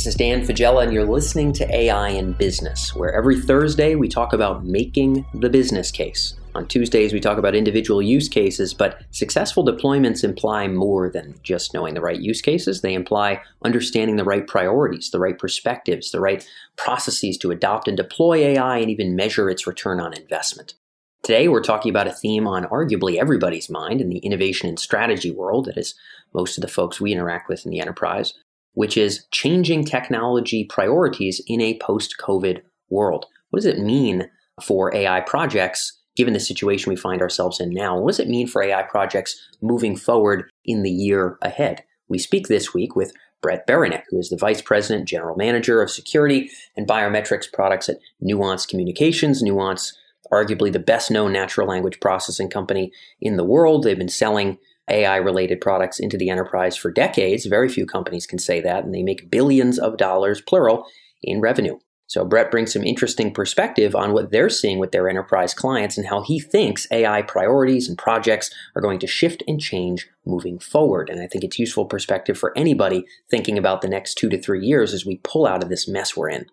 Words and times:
This 0.00 0.06
is 0.06 0.14
Dan 0.14 0.40
Faggella, 0.40 0.84
and 0.84 0.94
you're 0.94 1.04
listening 1.04 1.52
to 1.52 1.76
AI 1.76 2.08
in 2.08 2.32
Business, 2.32 2.96
where 2.96 3.12
every 3.12 3.38
Thursday 3.38 3.96
we 3.96 4.08
talk 4.08 4.32
about 4.32 4.64
making 4.64 5.26
the 5.34 5.50
business 5.50 5.90
case. 5.90 6.38
On 6.54 6.66
Tuesdays, 6.66 7.12
we 7.12 7.20
talk 7.20 7.36
about 7.36 7.54
individual 7.54 8.00
use 8.00 8.26
cases, 8.26 8.72
but 8.72 9.02
successful 9.10 9.62
deployments 9.62 10.24
imply 10.24 10.68
more 10.68 11.10
than 11.10 11.34
just 11.42 11.74
knowing 11.74 11.92
the 11.92 12.00
right 12.00 12.18
use 12.18 12.40
cases. 12.40 12.80
They 12.80 12.94
imply 12.94 13.42
understanding 13.62 14.16
the 14.16 14.24
right 14.24 14.46
priorities, 14.46 15.10
the 15.10 15.20
right 15.20 15.38
perspectives, 15.38 16.12
the 16.12 16.20
right 16.20 16.48
processes 16.78 17.36
to 17.36 17.50
adopt 17.50 17.86
and 17.86 17.94
deploy 17.98 18.38
AI, 18.38 18.78
and 18.78 18.90
even 18.90 19.14
measure 19.14 19.50
its 19.50 19.66
return 19.66 20.00
on 20.00 20.14
investment. 20.14 20.76
Today, 21.22 21.46
we're 21.46 21.60
talking 21.60 21.90
about 21.90 22.06
a 22.06 22.14
theme 22.14 22.46
on 22.46 22.64
arguably 22.64 23.20
everybody's 23.20 23.68
mind 23.68 24.00
in 24.00 24.08
the 24.08 24.20
innovation 24.20 24.66
and 24.66 24.80
strategy 24.80 25.30
world, 25.30 25.66
that 25.66 25.76
is, 25.76 25.94
most 26.32 26.56
of 26.56 26.62
the 26.62 26.68
folks 26.68 27.02
we 27.02 27.12
interact 27.12 27.50
with 27.50 27.66
in 27.66 27.70
the 27.70 27.80
enterprise, 27.80 28.32
which 28.74 28.96
is 28.96 29.26
changing 29.30 29.84
technology 29.84 30.64
priorities 30.64 31.42
in 31.46 31.60
a 31.60 31.78
post 31.78 32.16
COVID 32.20 32.62
world. 32.88 33.26
What 33.50 33.58
does 33.58 33.66
it 33.66 33.78
mean 33.78 34.28
for 34.62 34.94
AI 34.94 35.20
projects 35.20 35.98
given 36.16 36.34
the 36.34 36.40
situation 36.40 36.90
we 36.90 36.96
find 36.96 37.22
ourselves 37.22 37.60
in 37.60 37.70
now? 37.70 37.98
What 37.98 38.12
does 38.12 38.20
it 38.20 38.28
mean 38.28 38.46
for 38.46 38.62
AI 38.62 38.82
projects 38.82 39.40
moving 39.60 39.96
forward 39.96 40.50
in 40.64 40.82
the 40.82 40.90
year 40.90 41.38
ahead? 41.42 41.84
We 42.08 42.18
speak 42.18 42.48
this 42.48 42.74
week 42.74 42.96
with 42.96 43.12
Brett 43.40 43.66
Beranek, 43.66 44.02
who 44.10 44.18
is 44.18 44.28
the 44.28 44.36
Vice 44.36 44.60
President, 44.60 45.08
General 45.08 45.36
Manager 45.36 45.80
of 45.80 45.90
Security 45.90 46.50
and 46.76 46.86
Biometrics 46.86 47.50
Products 47.50 47.88
at 47.88 47.98
Nuance 48.20 48.66
Communications. 48.66 49.42
Nuance 49.42 49.96
arguably 50.32 50.72
the 50.72 50.78
best 50.78 51.10
known 51.10 51.32
natural 51.32 51.66
language 51.66 51.98
processing 52.00 52.50
company 52.50 52.92
in 53.20 53.36
the 53.36 53.44
world. 53.44 53.82
They've 53.82 53.98
been 53.98 54.08
selling 54.08 54.58
AI 54.90 55.16
related 55.16 55.60
products 55.60 55.98
into 55.98 56.16
the 56.16 56.30
enterprise 56.30 56.76
for 56.76 56.90
decades. 56.90 57.46
Very 57.46 57.68
few 57.68 57.86
companies 57.86 58.26
can 58.26 58.38
say 58.38 58.60
that, 58.60 58.84
and 58.84 58.94
they 58.94 59.02
make 59.02 59.30
billions 59.30 59.78
of 59.78 59.96
dollars, 59.96 60.40
plural, 60.40 60.86
in 61.22 61.40
revenue. 61.40 61.78
So, 62.10 62.24
Brett 62.24 62.50
brings 62.50 62.72
some 62.72 62.82
interesting 62.82 63.32
perspective 63.32 63.94
on 63.94 64.12
what 64.12 64.32
they're 64.32 64.50
seeing 64.50 64.80
with 64.80 64.90
their 64.90 65.08
enterprise 65.08 65.54
clients 65.54 65.96
and 65.96 66.08
how 66.08 66.22
he 66.22 66.40
thinks 66.40 66.88
AI 66.90 67.22
priorities 67.22 67.88
and 67.88 67.96
projects 67.96 68.50
are 68.74 68.82
going 68.82 68.98
to 68.98 69.06
shift 69.06 69.44
and 69.46 69.60
change 69.60 70.08
moving 70.26 70.58
forward. 70.58 71.08
And 71.08 71.22
I 71.22 71.28
think 71.28 71.44
it's 71.44 71.60
useful 71.60 71.84
perspective 71.84 72.36
for 72.36 72.52
anybody 72.56 73.04
thinking 73.30 73.56
about 73.56 73.80
the 73.80 73.88
next 73.88 74.14
two 74.14 74.28
to 74.30 74.42
three 74.42 74.66
years 74.66 74.92
as 74.92 75.06
we 75.06 75.20
pull 75.22 75.46
out 75.46 75.62
of 75.62 75.68
this 75.68 75.86
mess 75.86 76.16
we're 76.16 76.30
in. 76.30 76.46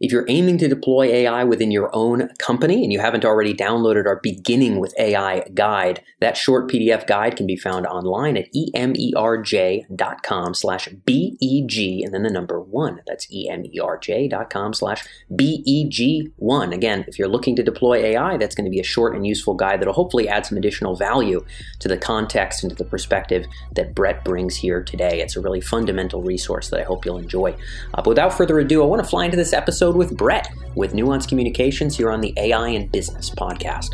If 0.00 0.12
you're 0.12 0.26
aiming 0.28 0.58
to 0.58 0.68
deploy 0.68 1.06
AI 1.06 1.42
within 1.42 1.72
your 1.72 1.90
own 1.92 2.28
company 2.38 2.84
and 2.84 2.92
you 2.92 3.00
haven't 3.00 3.24
already 3.24 3.52
downloaded 3.52 4.06
our 4.06 4.20
Beginning 4.22 4.78
with 4.78 4.94
AI 4.98 5.48
guide, 5.54 6.02
that 6.20 6.36
short 6.36 6.70
PDF 6.70 7.06
guide 7.06 7.36
can 7.36 7.46
be 7.46 7.56
found 7.56 7.86
online 7.86 8.36
at 8.36 8.46
emerj.com 8.54 10.54
slash 10.54 10.88
BEG 10.88 12.04
and 12.04 12.14
then 12.14 12.22
the 12.22 12.30
number 12.30 12.60
one. 12.60 13.00
That's 13.06 13.26
emerj.com 13.26 14.74
slash 14.74 15.04
BEG1. 15.32 16.74
Again, 16.74 17.04
if 17.08 17.18
you're 17.18 17.28
looking 17.28 17.56
to 17.56 17.62
deploy 17.64 17.96
AI, 17.96 18.36
that's 18.36 18.54
going 18.54 18.66
to 18.66 18.70
be 18.70 18.80
a 18.80 18.84
short 18.84 19.16
and 19.16 19.26
useful 19.26 19.54
guide 19.54 19.80
that'll 19.80 19.94
hopefully 19.94 20.28
add 20.28 20.46
some 20.46 20.58
additional 20.58 20.94
value 20.94 21.44
to 21.80 21.88
the 21.88 21.96
context 21.96 22.62
and 22.62 22.70
to 22.70 22.76
the 22.76 22.88
perspective 22.88 23.46
that 23.74 23.96
Brett 23.96 24.24
brings 24.24 24.56
here 24.56 24.82
today. 24.82 25.20
It's 25.20 25.36
a 25.36 25.40
really 25.40 25.60
fundamental 25.60 26.22
resource 26.22 26.70
that 26.70 26.80
I 26.80 26.84
hope 26.84 27.04
you'll 27.04 27.18
enjoy. 27.18 27.56
Uh, 27.94 28.02
but 28.02 28.08
without 28.08 28.32
further 28.32 28.60
ado, 28.60 28.82
I 28.82 28.86
want 28.86 29.02
to 29.02 29.08
fly 29.08 29.24
into 29.24 29.36
this 29.36 29.52
episode 29.52 29.87
episode 29.88 29.98
with 29.98 30.18
Brett 30.18 30.50
with 30.76 30.92
Nuance 30.92 31.26
Communications 31.26 31.96
here 31.96 32.10
on 32.10 32.20
the 32.20 32.34
AI 32.36 32.68
and 32.68 32.92
Business 32.92 33.30
podcast. 33.30 33.88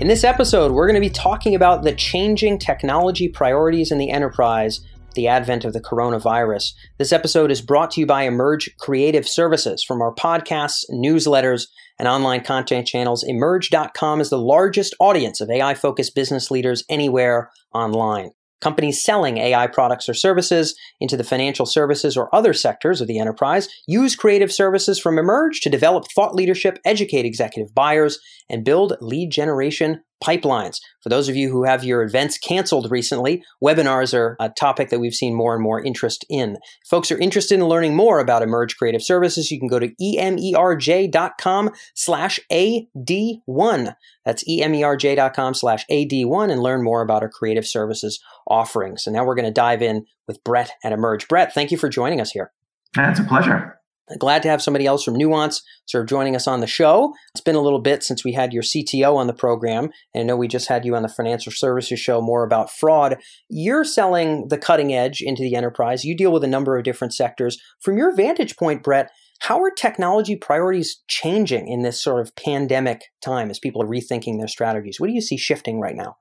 In 0.00 0.08
this 0.08 0.24
episode, 0.24 0.72
we're 0.72 0.88
going 0.88 1.00
to 1.00 1.00
be 1.00 1.08
talking 1.08 1.54
about 1.54 1.84
the 1.84 1.92
changing 1.92 2.58
technology 2.58 3.28
priorities 3.28 3.92
in 3.92 3.98
the 3.98 4.10
enterprise, 4.10 4.80
the 5.14 5.28
advent 5.28 5.64
of 5.64 5.72
the 5.72 5.80
coronavirus. 5.80 6.72
This 6.98 7.12
episode 7.12 7.52
is 7.52 7.60
brought 7.60 7.92
to 7.92 8.00
you 8.00 8.06
by 8.06 8.26
Emerj 8.26 8.76
Creative 8.80 9.28
Services. 9.28 9.84
From 9.84 10.02
our 10.02 10.12
podcasts, 10.12 10.84
newsletters, 10.90 11.68
and 11.96 12.08
online 12.08 12.42
content 12.42 12.88
channels, 12.88 13.24
Emerj.com 13.24 14.20
is 14.20 14.30
the 14.30 14.38
largest 14.38 14.96
audience 14.98 15.40
of 15.40 15.48
AI 15.48 15.74
focused 15.74 16.16
business 16.16 16.50
leaders 16.50 16.82
anywhere 16.88 17.52
online. 17.72 18.30
Companies 18.60 19.02
selling 19.02 19.38
AI 19.38 19.66
products 19.66 20.08
or 20.08 20.14
services 20.14 20.76
into 21.00 21.16
the 21.16 21.24
financial 21.24 21.66
services 21.66 22.16
or 22.16 22.34
other 22.34 22.52
sectors 22.52 23.00
of 23.00 23.06
the 23.06 23.18
enterprise 23.18 23.68
use 23.86 24.16
creative 24.16 24.52
services 24.52 24.98
from 24.98 25.16
Emerj 25.16 25.60
to 25.62 25.70
develop 25.70 26.04
thought 26.14 26.34
leadership, 26.34 26.78
educate 26.84 27.24
executive 27.24 27.74
buyers, 27.74 28.18
and 28.50 28.64
build 28.64 28.96
lead 29.00 29.30
generation 29.30 30.00
pipelines. 30.22 30.80
For 31.02 31.08
those 31.08 31.28
of 31.28 31.36
you 31.36 31.50
who 31.50 31.64
have 31.64 31.84
your 31.84 32.02
events 32.02 32.38
canceled 32.38 32.90
recently, 32.90 33.42
webinars 33.62 34.14
are 34.14 34.36
a 34.40 34.48
topic 34.48 34.90
that 34.90 34.98
we've 34.98 35.14
seen 35.14 35.34
more 35.34 35.54
and 35.54 35.62
more 35.62 35.82
interest 35.82 36.24
in. 36.28 36.52
If 36.54 36.88
folks 36.88 37.10
are 37.10 37.18
interested 37.18 37.54
in 37.54 37.68
learning 37.68 37.94
more 37.94 38.18
about 38.18 38.42
Emerj 38.42 38.76
Creative 38.76 39.02
Services, 39.02 39.50
you 39.50 39.58
can 39.58 39.68
go 39.68 39.78
to 39.78 39.90
emerj.com 40.00 41.70
slash 41.94 42.40
AD1. 42.50 43.94
That's 44.24 44.44
emerj.com 44.48 45.54
slash 45.54 45.86
AD1 45.90 46.52
and 46.52 46.62
learn 46.62 46.82
more 46.82 47.02
about 47.02 47.22
our 47.22 47.30
creative 47.30 47.66
services 47.66 48.20
offerings. 48.48 49.04
So 49.04 49.10
now 49.10 49.24
we're 49.24 49.34
going 49.34 49.44
to 49.44 49.50
dive 49.52 49.82
in 49.82 50.06
with 50.26 50.42
Brett 50.44 50.72
at 50.82 50.92
Emerj. 50.92 51.28
Brett, 51.28 51.54
thank 51.54 51.70
you 51.70 51.78
for 51.78 51.88
joining 51.88 52.20
us 52.20 52.30
here. 52.30 52.52
It's 52.96 53.20
a 53.20 53.24
pleasure. 53.24 53.78
Glad 54.18 54.42
to 54.42 54.48
have 54.48 54.62
somebody 54.62 54.86
else 54.86 55.04
from 55.04 55.16
Nuance 55.16 55.62
sort 55.84 56.02
of 56.02 56.08
joining 56.08 56.34
us 56.34 56.46
on 56.46 56.60
the 56.60 56.66
show. 56.66 57.12
It's 57.34 57.42
been 57.42 57.56
a 57.56 57.60
little 57.60 57.80
bit 57.80 58.02
since 58.02 58.24
we 58.24 58.32
had 58.32 58.54
your 58.54 58.62
CTO 58.62 59.16
on 59.16 59.26
the 59.26 59.34
program, 59.34 59.90
and 60.14 60.22
I 60.22 60.22
know 60.22 60.36
we 60.36 60.48
just 60.48 60.68
had 60.68 60.86
you 60.86 60.96
on 60.96 61.02
the 61.02 61.08
financial 61.08 61.52
services 61.52 62.00
show 62.00 62.22
more 62.22 62.42
about 62.42 62.70
fraud. 62.70 63.18
You're 63.50 63.84
selling 63.84 64.48
the 64.48 64.56
cutting 64.56 64.94
edge 64.94 65.20
into 65.20 65.42
the 65.42 65.54
enterprise. 65.54 66.04
You 66.04 66.16
deal 66.16 66.32
with 66.32 66.42
a 66.44 66.48
number 66.48 66.78
of 66.78 66.84
different 66.84 67.12
sectors. 67.12 67.58
From 67.80 67.98
your 67.98 68.14
vantage 68.14 68.56
point, 68.56 68.82
Brett, 68.82 69.10
how 69.40 69.62
are 69.62 69.70
technology 69.70 70.36
priorities 70.36 71.02
changing 71.06 71.68
in 71.68 71.82
this 71.82 72.02
sort 72.02 72.20
of 72.20 72.34
pandemic 72.34 73.02
time 73.22 73.50
as 73.50 73.58
people 73.58 73.82
are 73.82 73.86
rethinking 73.86 74.38
their 74.38 74.48
strategies? 74.48 74.98
What 74.98 75.08
do 75.08 75.12
you 75.12 75.20
see 75.20 75.36
shifting 75.36 75.80
right 75.80 75.96
now? 75.96 76.16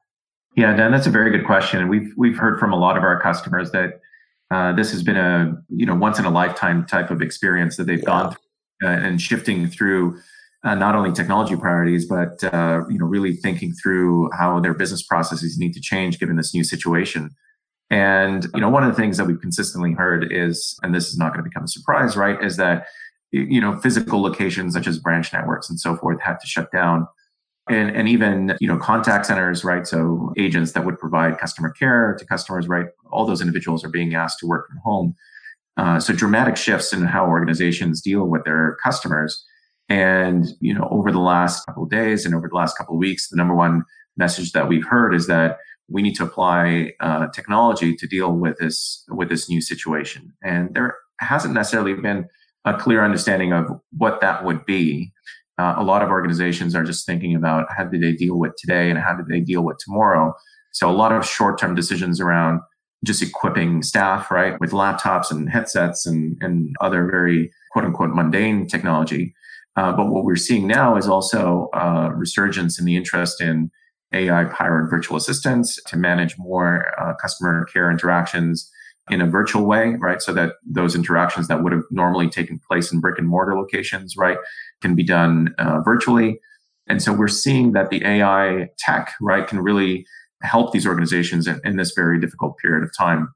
Yeah, 0.57 0.75
Dan, 0.75 0.91
that's 0.91 1.05
a 1.05 1.11
very 1.11 1.29
good 1.29 1.45
question. 1.45 1.79
And 1.79 1.89
we've 1.89 2.11
we've 2.17 2.37
heard 2.37 2.59
from 2.59 2.73
a 2.73 2.77
lot 2.77 2.97
of 2.97 3.03
our 3.03 3.21
customers 3.21 3.71
that 3.71 4.01
uh, 4.49 4.73
this 4.73 4.91
has 4.91 5.03
been 5.03 5.15
a 5.15 5.55
you 5.69 5.85
know 5.85 5.95
once 5.95 6.17
in 6.19 6.25
a 6.25 6.31
lifetime 6.31 6.85
type 6.85 7.11
of 7.11 7.21
experience 7.21 7.77
that 7.77 7.85
they've 7.85 7.99
yeah. 7.99 8.05
gone 8.05 8.31
through 8.31 8.89
uh, 8.89 8.91
and 8.91 9.21
shifting 9.21 9.67
through 9.67 10.17
uh, 10.63 10.73
not 10.73 10.95
only 10.95 11.11
technology 11.11 11.55
priorities 11.55 12.05
but 12.05 12.43
uh, 12.53 12.81
you 12.89 12.97
know 12.97 13.05
really 13.05 13.35
thinking 13.35 13.71
through 13.73 14.29
how 14.37 14.59
their 14.59 14.73
business 14.73 15.03
processes 15.03 15.57
need 15.57 15.73
to 15.73 15.79
change 15.79 16.17
given 16.17 16.37
this 16.37 16.53
new 16.53 16.63
situation 16.63 17.29
and 17.89 18.47
you 18.55 18.61
know 18.61 18.69
one 18.69 18.83
of 18.83 18.89
the 18.89 18.99
things 18.99 19.17
that 19.17 19.25
we've 19.25 19.41
consistently 19.41 19.93
heard 19.93 20.31
is 20.31 20.79
and 20.81 20.95
this 20.95 21.07
is 21.07 21.17
not 21.17 21.33
going 21.33 21.43
to 21.43 21.49
become 21.49 21.63
a 21.63 21.67
surprise 21.67 22.15
right 22.15 22.43
is 22.43 22.57
that 22.57 22.87
you 23.31 23.61
know 23.61 23.77
physical 23.79 24.21
locations 24.21 24.73
such 24.73 24.87
as 24.87 24.97
branch 24.97 25.33
networks 25.33 25.69
and 25.69 25.79
so 25.79 25.95
forth 25.95 26.21
had 26.21 26.39
to 26.39 26.47
shut 26.47 26.71
down 26.71 27.07
and, 27.69 27.95
and 27.95 28.07
even 28.07 28.55
you 28.59 28.67
know 28.67 28.77
contact 28.77 29.25
centers 29.25 29.63
right? 29.63 29.87
So 29.87 30.33
agents 30.37 30.71
that 30.73 30.85
would 30.85 30.99
provide 30.99 31.37
customer 31.37 31.69
care 31.69 32.15
to 32.17 32.25
customers 32.25 32.67
right? 32.67 32.87
All 33.11 33.25
those 33.25 33.41
individuals 33.41 33.83
are 33.83 33.89
being 33.89 34.15
asked 34.15 34.39
to 34.39 34.47
work 34.47 34.67
from 34.67 34.77
home. 34.83 35.15
Uh, 35.77 35.99
so 35.99 36.13
dramatic 36.13 36.57
shifts 36.57 36.91
in 36.91 37.03
how 37.03 37.27
organizations 37.27 38.01
deal 38.01 38.25
with 38.25 38.43
their 38.45 38.77
customers. 38.83 39.45
And 39.89 40.47
you 40.59 40.73
know 40.73 40.87
over 40.91 41.11
the 41.11 41.19
last 41.19 41.65
couple 41.65 41.83
of 41.83 41.89
days 41.89 42.25
and 42.25 42.35
over 42.35 42.47
the 42.47 42.55
last 42.55 42.77
couple 42.77 42.95
of 42.95 42.99
weeks 42.99 43.29
the 43.29 43.37
number 43.37 43.55
one 43.55 43.83
message 44.17 44.51
that 44.51 44.67
we've 44.67 44.85
heard 44.85 45.13
is 45.13 45.27
that 45.27 45.59
we 45.89 46.01
need 46.01 46.15
to 46.15 46.23
apply 46.23 46.93
uh, 46.99 47.27
technology 47.27 47.95
to 47.95 48.07
deal 48.07 48.33
with 48.33 48.57
this 48.57 49.03
with 49.09 49.29
this 49.29 49.49
new 49.49 49.61
situation. 49.61 50.33
And 50.43 50.73
there 50.73 50.95
hasn't 51.19 51.53
necessarily 51.53 51.93
been 51.93 52.27
a 52.65 52.77
clear 52.77 53.03
understanding 53.03 53.53
of 53.53 53.79
what 53.97 54.21
that 54.21 54.43
would 54.43 54.65
be 54.65 55.13
uh, 55.57 55.75
a 55.77 55.83
lot 55.83 56.01
of 56.01 56.09
organizations 56.09 56.75
are 56.75 56.83
just 56.83 57.05
thinking 57.05 57.35
about 57.35 57.67
how 57.75 57.83
do 57.83 57.97
they 57.97 58.11
deal 58.11 58.37
with 58.37 58.53
today 58.57 58.89
and 58.89 58.99
how 58.99 59.15
do 59.15 59.23
they 59.27 59.39
deal 59.39 59.63
with 59.63 59.77
tomorrow. 59.77 60.33
So 60.71 60.89
a 60.89 60.93
lot 60.93 61.11
of 61.11 61.25
short-term 61.25 61.75
decisions 61.75 62.21
around 62.21 62.61
just 63.03 63.21
equipping 63.21 63.83
staff, 63.83 64.29
right, 64.31 64.59
with 64.59 64.71
laptops 64.71 65.31
and 65.31 65.49
headsets 65.49 66.05
and, 66.05 66.37
and 66.41 66.75
other 66.81 67.09
very 67.09 67.51
quote 67.71 67.85
unquote 67.85 68.11
mundane 68.11 68.67
technology. 68.67 69.33
Uh, 69.75 69.91
but 69.91 70.07
what 70.07 70.23
we're 70.23 70.35
seeing 70.35 70.67
now 70.67 70.95
is 70.97 71.07
also 71.07 71.69
resurgence 72.15 72.79
in 72.79 72.85
the 72.85 72.95
interest 72.95 73.39
in 73.41 73.69
AI 74.13 74.45
powered 74.45 74.89
virtual 74.89 75.17
assistants 75.17 75.81
to 75.83 75.97
manage 75.97 76.37
more 76.37 76.85
uh, 76.99 77.13
customer 77.21 77.65
care 77.65 77.91
interactions 77.91 78.71
in 79.09 79.21
a 79.21 79.27
virtual 79.27 79.65
way, 79.65 79.95
right? 79.99 80.21
So 80.21 80.33
that 80.33 80.53
those 80.65 80.95
interactions 80.95 81.47
that 81.47 81.63
would 81.63 81.71
have 81.71 81.83
normally 81.91 82.29
taken 82.29 82.59
place 82.59 82.91
in 82.91 82.99
brick 82.99 83.17
and 83.17 83.27
mortar 83.27 83.57
locations, 83.57 84.17
right, 84.17 84.37
can 84.81 84.95
be 84.95 85.03
done 85.03 85.53
uh, 85.57 85.81
virtually. 85.81 86.39
And 86.87 87.01
so 87.01 87.13
we're 87.13 87.27
seeing 87.27 87.73
that 87.73 87.89
the 87.89 88.03
AI 88.05 88.69
tech, 88.79 89.13
right, 89.21 89.47
can 89.47 89.59
really 89.59 90.05
help 90.41 90.71
these 90.71 90.87
organizations 90.87 91.47
in, 91.47 91.59
in 91.63 91.77
this 91.77 91.93
very 91.95 92.19
difficult 92.19 92.57
period 92.57 92.83
of 92.83 92.91
time. 92.97 93.29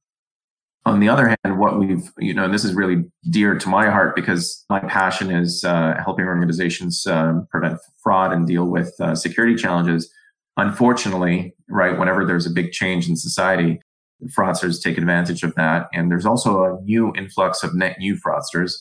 On 0.86 1.00
the 1.00 1.10
other 1.10 1.28
hand, 1.28 1.60
what 1.60 1.80
we've, 1.80 2.12
you 2.18 2.34
know, 2.34 2.46
and 2.46 2.54
this 2.54 2.66
is 2.66 2.74
really 2.74 3.04
dear 3.30 3.56
to 3.56 3.70
my 3.70 3.90
heart 3.90 4.16
because 4.16 4.66
my 4.70 4.80
passion 4.80 5.30
is 5.30 5.64
uh, 5.64 5.94
helping 6.04 6.26
organizations 6.26 7.06
um, 7.06 7.48
prevent 7.52 7.80
fraud 8.04 8.34
and 8.34 8.48
deal 8.48 8.66
with 8.66 8.94
uh, 9.00 9.14
security 9.14 9.56
challenges. 9.56 10.12
unfortunately, 10.58 11.54
right, 11.70 11.98
whenever 12.00 12.26
there's 12.26 12.48
a 12.48 12.50
big 12.50 12.72
change 12.72 13.08
in 13.08 13.16
society, 13.16 13.80
fraudsters 14.30 14.82
take 14.82 14.98
advantage 14.98 15.44
of 15.44 15.54
that. 15.56 15.88
And 15.94 16.12
there's 16.12 16.26
also 16.26 16.64
a 16.64 16.82
new 16.84 17.14
influx 17.16 17.64
of 17.64 17.76
net 17.76 17.98
new 18.00 18.16
fraudsters. 18.16 18.74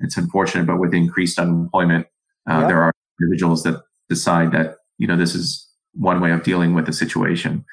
It's 0.00 0.16
unfortunate, 0.16 0.66
but 0.66 0.78
with 0.78 0.94
increased 0.94 1.38
unemployment, 1.38 2.06
uh, 2.50 2.60
yep. 2.60 2.68
there 2.68 2.82
are 2.82 2.92
individuals 3.20 3.62
that 3.62 3.82
decide 4.08 4.52
that, 4.52 4.76
you 4.98 5.06
know, 5.06 5.16
this 5.16 5.34
is 5.34 5.68
one 5.94 6.20
way 6.20 6.32
of 6.32 6.42
dealing 6.42 6.74
with 6.74 6.86
the 6.86 6.92
situation. 6.92 7.64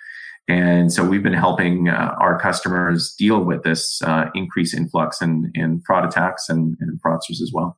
And 0.48 0.92
so 0.92 1.04
we've 1.04 1.24
been 1.24 1.34
helping 1.34 1.90
uh, 1.90 2.16
our 2.20 2.40
customers 2.40 3.14
deal 3.18 3.44
with 3.44 3.64
this 3.64 4.02
uh, 4.02 4.26
increased 4.34 4.74
influx 4.74 5.22
in, 5.22 5.52
in 5.54 5.82
fraud 5.86 6.06
attacks 6.06 6.50
and, 6.50 6.78
and 6.80 7.00
fraudsters 7.02 7.42
as 7.42 7.52
well. 7.54 7.78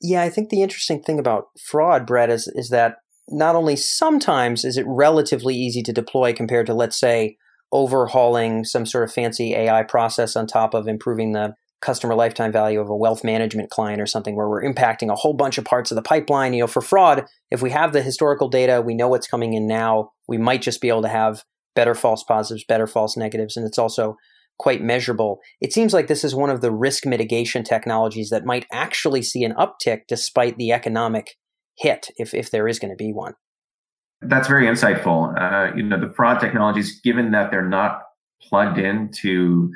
Yeah, 0.00 0.22
I 0.22 0.30
think 0.30 0.50
the 0.50 0.62
interesting 0.62 1.02
thing 1.02 1.18
about 1.18 1.46
fraud, 1.60 2.06
Brett, 2.06 2.30
is, 2.30 2.48
is 2.48 2.70
that 2.70 2.96
not 3.28 3.54
only 3.54 3.76
sometimes 3.76 4.64
is 4.64 4.76
it 4.76 4.84
relatively 4.86 5.54
easy 5.54 5.82
to 5.82 5.92
deploy 5.92 6.32
compared 6.32 6.66
to, 6.66 6.74
let's 6.74 6.98
say, 6.98 7.36
overhauling 7.72 8.64
some 8.64 8.84
sort 8.84 9.04
of 9.04 9.12
fancy 9.12 9.54
AI 9.54 9.82
process 9.82 10.36
on 10.36 10.46
top 10.46 10.74
of 10.74 10.86
improving 10.86 11.32
the 11.32 11.54
customer 11.82 12.14
lifetime 12.14 12.52
value 12.52 12.80
of 12.80 12.88
a 12.88 12.96
wealth 12.96 13.22
management 13.24 13.68
client 13.70 14.00
or 14.00 14.06
something 14.06 14.36
where 14.36 14.48
we're 14.48 14.62
impacting 14.62 15.10
a 15.10 15.16
whole 15.16 15.34
bunch 15.34 15.58
of 15.58 15.64
parts 15.64 15.90
of 15.90 15.96
the 15.96 16.02
pipeline. 16.02 16.54
You 16.54 16.60
know, 16.60 16.66
for 16.66 16.80
fraud, 16.80 17.26
if 17.50 17.60
we 17.60 17.70
have 17.70 17.92
the 17.92 18.02
historical 18.02 18.48
data, 18.48 18.80
we 18.80 18.94
know 18.94 19.08
what's 19.08 19.26
coming 19.26 19.52
in 19.52 19.66
now, 19.66 20.12
we 20.28 20.38
might 20.38 20.62
just 20.62 20.80
be 20.80 20.88
able 20.88 21.02
to 21.02 21.08
have 21.08 21.42
better 21.74 21.94
false 21.94 22.22
positives, 22.22 22.64
better 22.64 22.86
false 22.86 23.16
negatives, 23.16 23.56
and 23.56 23.66
it's 23.66 23.78
also 23.78 24.16
quite 24.58 24.82
measurable. 24.82 25.40
It 25.60 25.72
seems 25.72 25.92
like 25.92 26.06
this 26.06 26.24
is 26.24 26.34
one 26.34 26.50
of 26.50 26.60
the 26.60 26.70
risk 26.70 27.04
mitigation 27.04 27.64
technologies 27.64 28.30
that 28.30 28.44
might 28.44 28.66
actually 28.72 29.22
see 29.22 29.44
an 29.44 29.54
uptick 29.54 30.02
despite 30.06 30.56
the 30.56 30.72
economic 30.72 31.36
hit, 31.76 32.08
if, 32.16 32.32
if 32.32 32.50
there 32.50 32.68
is 32.68 32.78
going 32.78 32.92
to 32.92 32.96
be 32.96 33.12
one. 33.12 33.34
That's 34.20 34.46
very 34.46 34.66
insightful. 34.66 35.34
Uh, 35.36 35.74
you 35.74 35.82
know, 35.82 35.98
the 35.98 36.12
fraud 36.14 36.38
technologies, 36.38 37.00
given 37.02 37.32
that 37.32 37.50
they're 37.50 37.68
not 37.68 38.02
plugged 38.40 38.78
into 38.78 39.70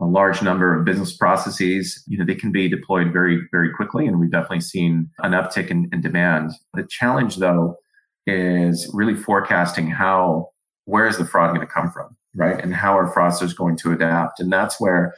a 0.00 0.06
large 0.06 0.42
number 0.42 0.74
of 0.74 0.84
business 0.84 1.14
processes, 1.14 2.02
you 2.06 2.18
know, 2.18 2.24
they 2.24 2.34
can 2.34 2.50
be 2.50 2.68
deployed 2.68 3.12
very, 3.12 3.46
very 3.52 3.70
quickly. 3.72 4.06
And 4.06 4.18
we've 4.18 4.30
definitely 4.30 4.62
seen 4.62 5.10
an 5.18 5.32
uptick 5.32 5.70
in, 5.70 5.88
in 5.92 6.00
demand. 6.00 6.52
The 6.74 6.86
challenge, 6.88 7.36
though, 7.36 7.76
is 8.26 8.90
really 8.94 9.14
forecasting 9.14 9.90
how, 9.90 10.50
where 10.86 11.06
is 11.06 11.18
the 11.18 11.26
fraud 11.26 11.54
going 11.54 11.66
to 11.66 11.72
come 11.72 11.90
from, 11.90 12.16
right? 12.34 12.62
And 12.62 12.74
how 12.74 12.98
are 12.98 13.12
fraudsters 13.12 13.54
going 13.54 13.76
to 13.78 13.92
adapt? 13.92 14.40
And 14.40 14.50
that's 14.50 14.80
where 14.80 15.14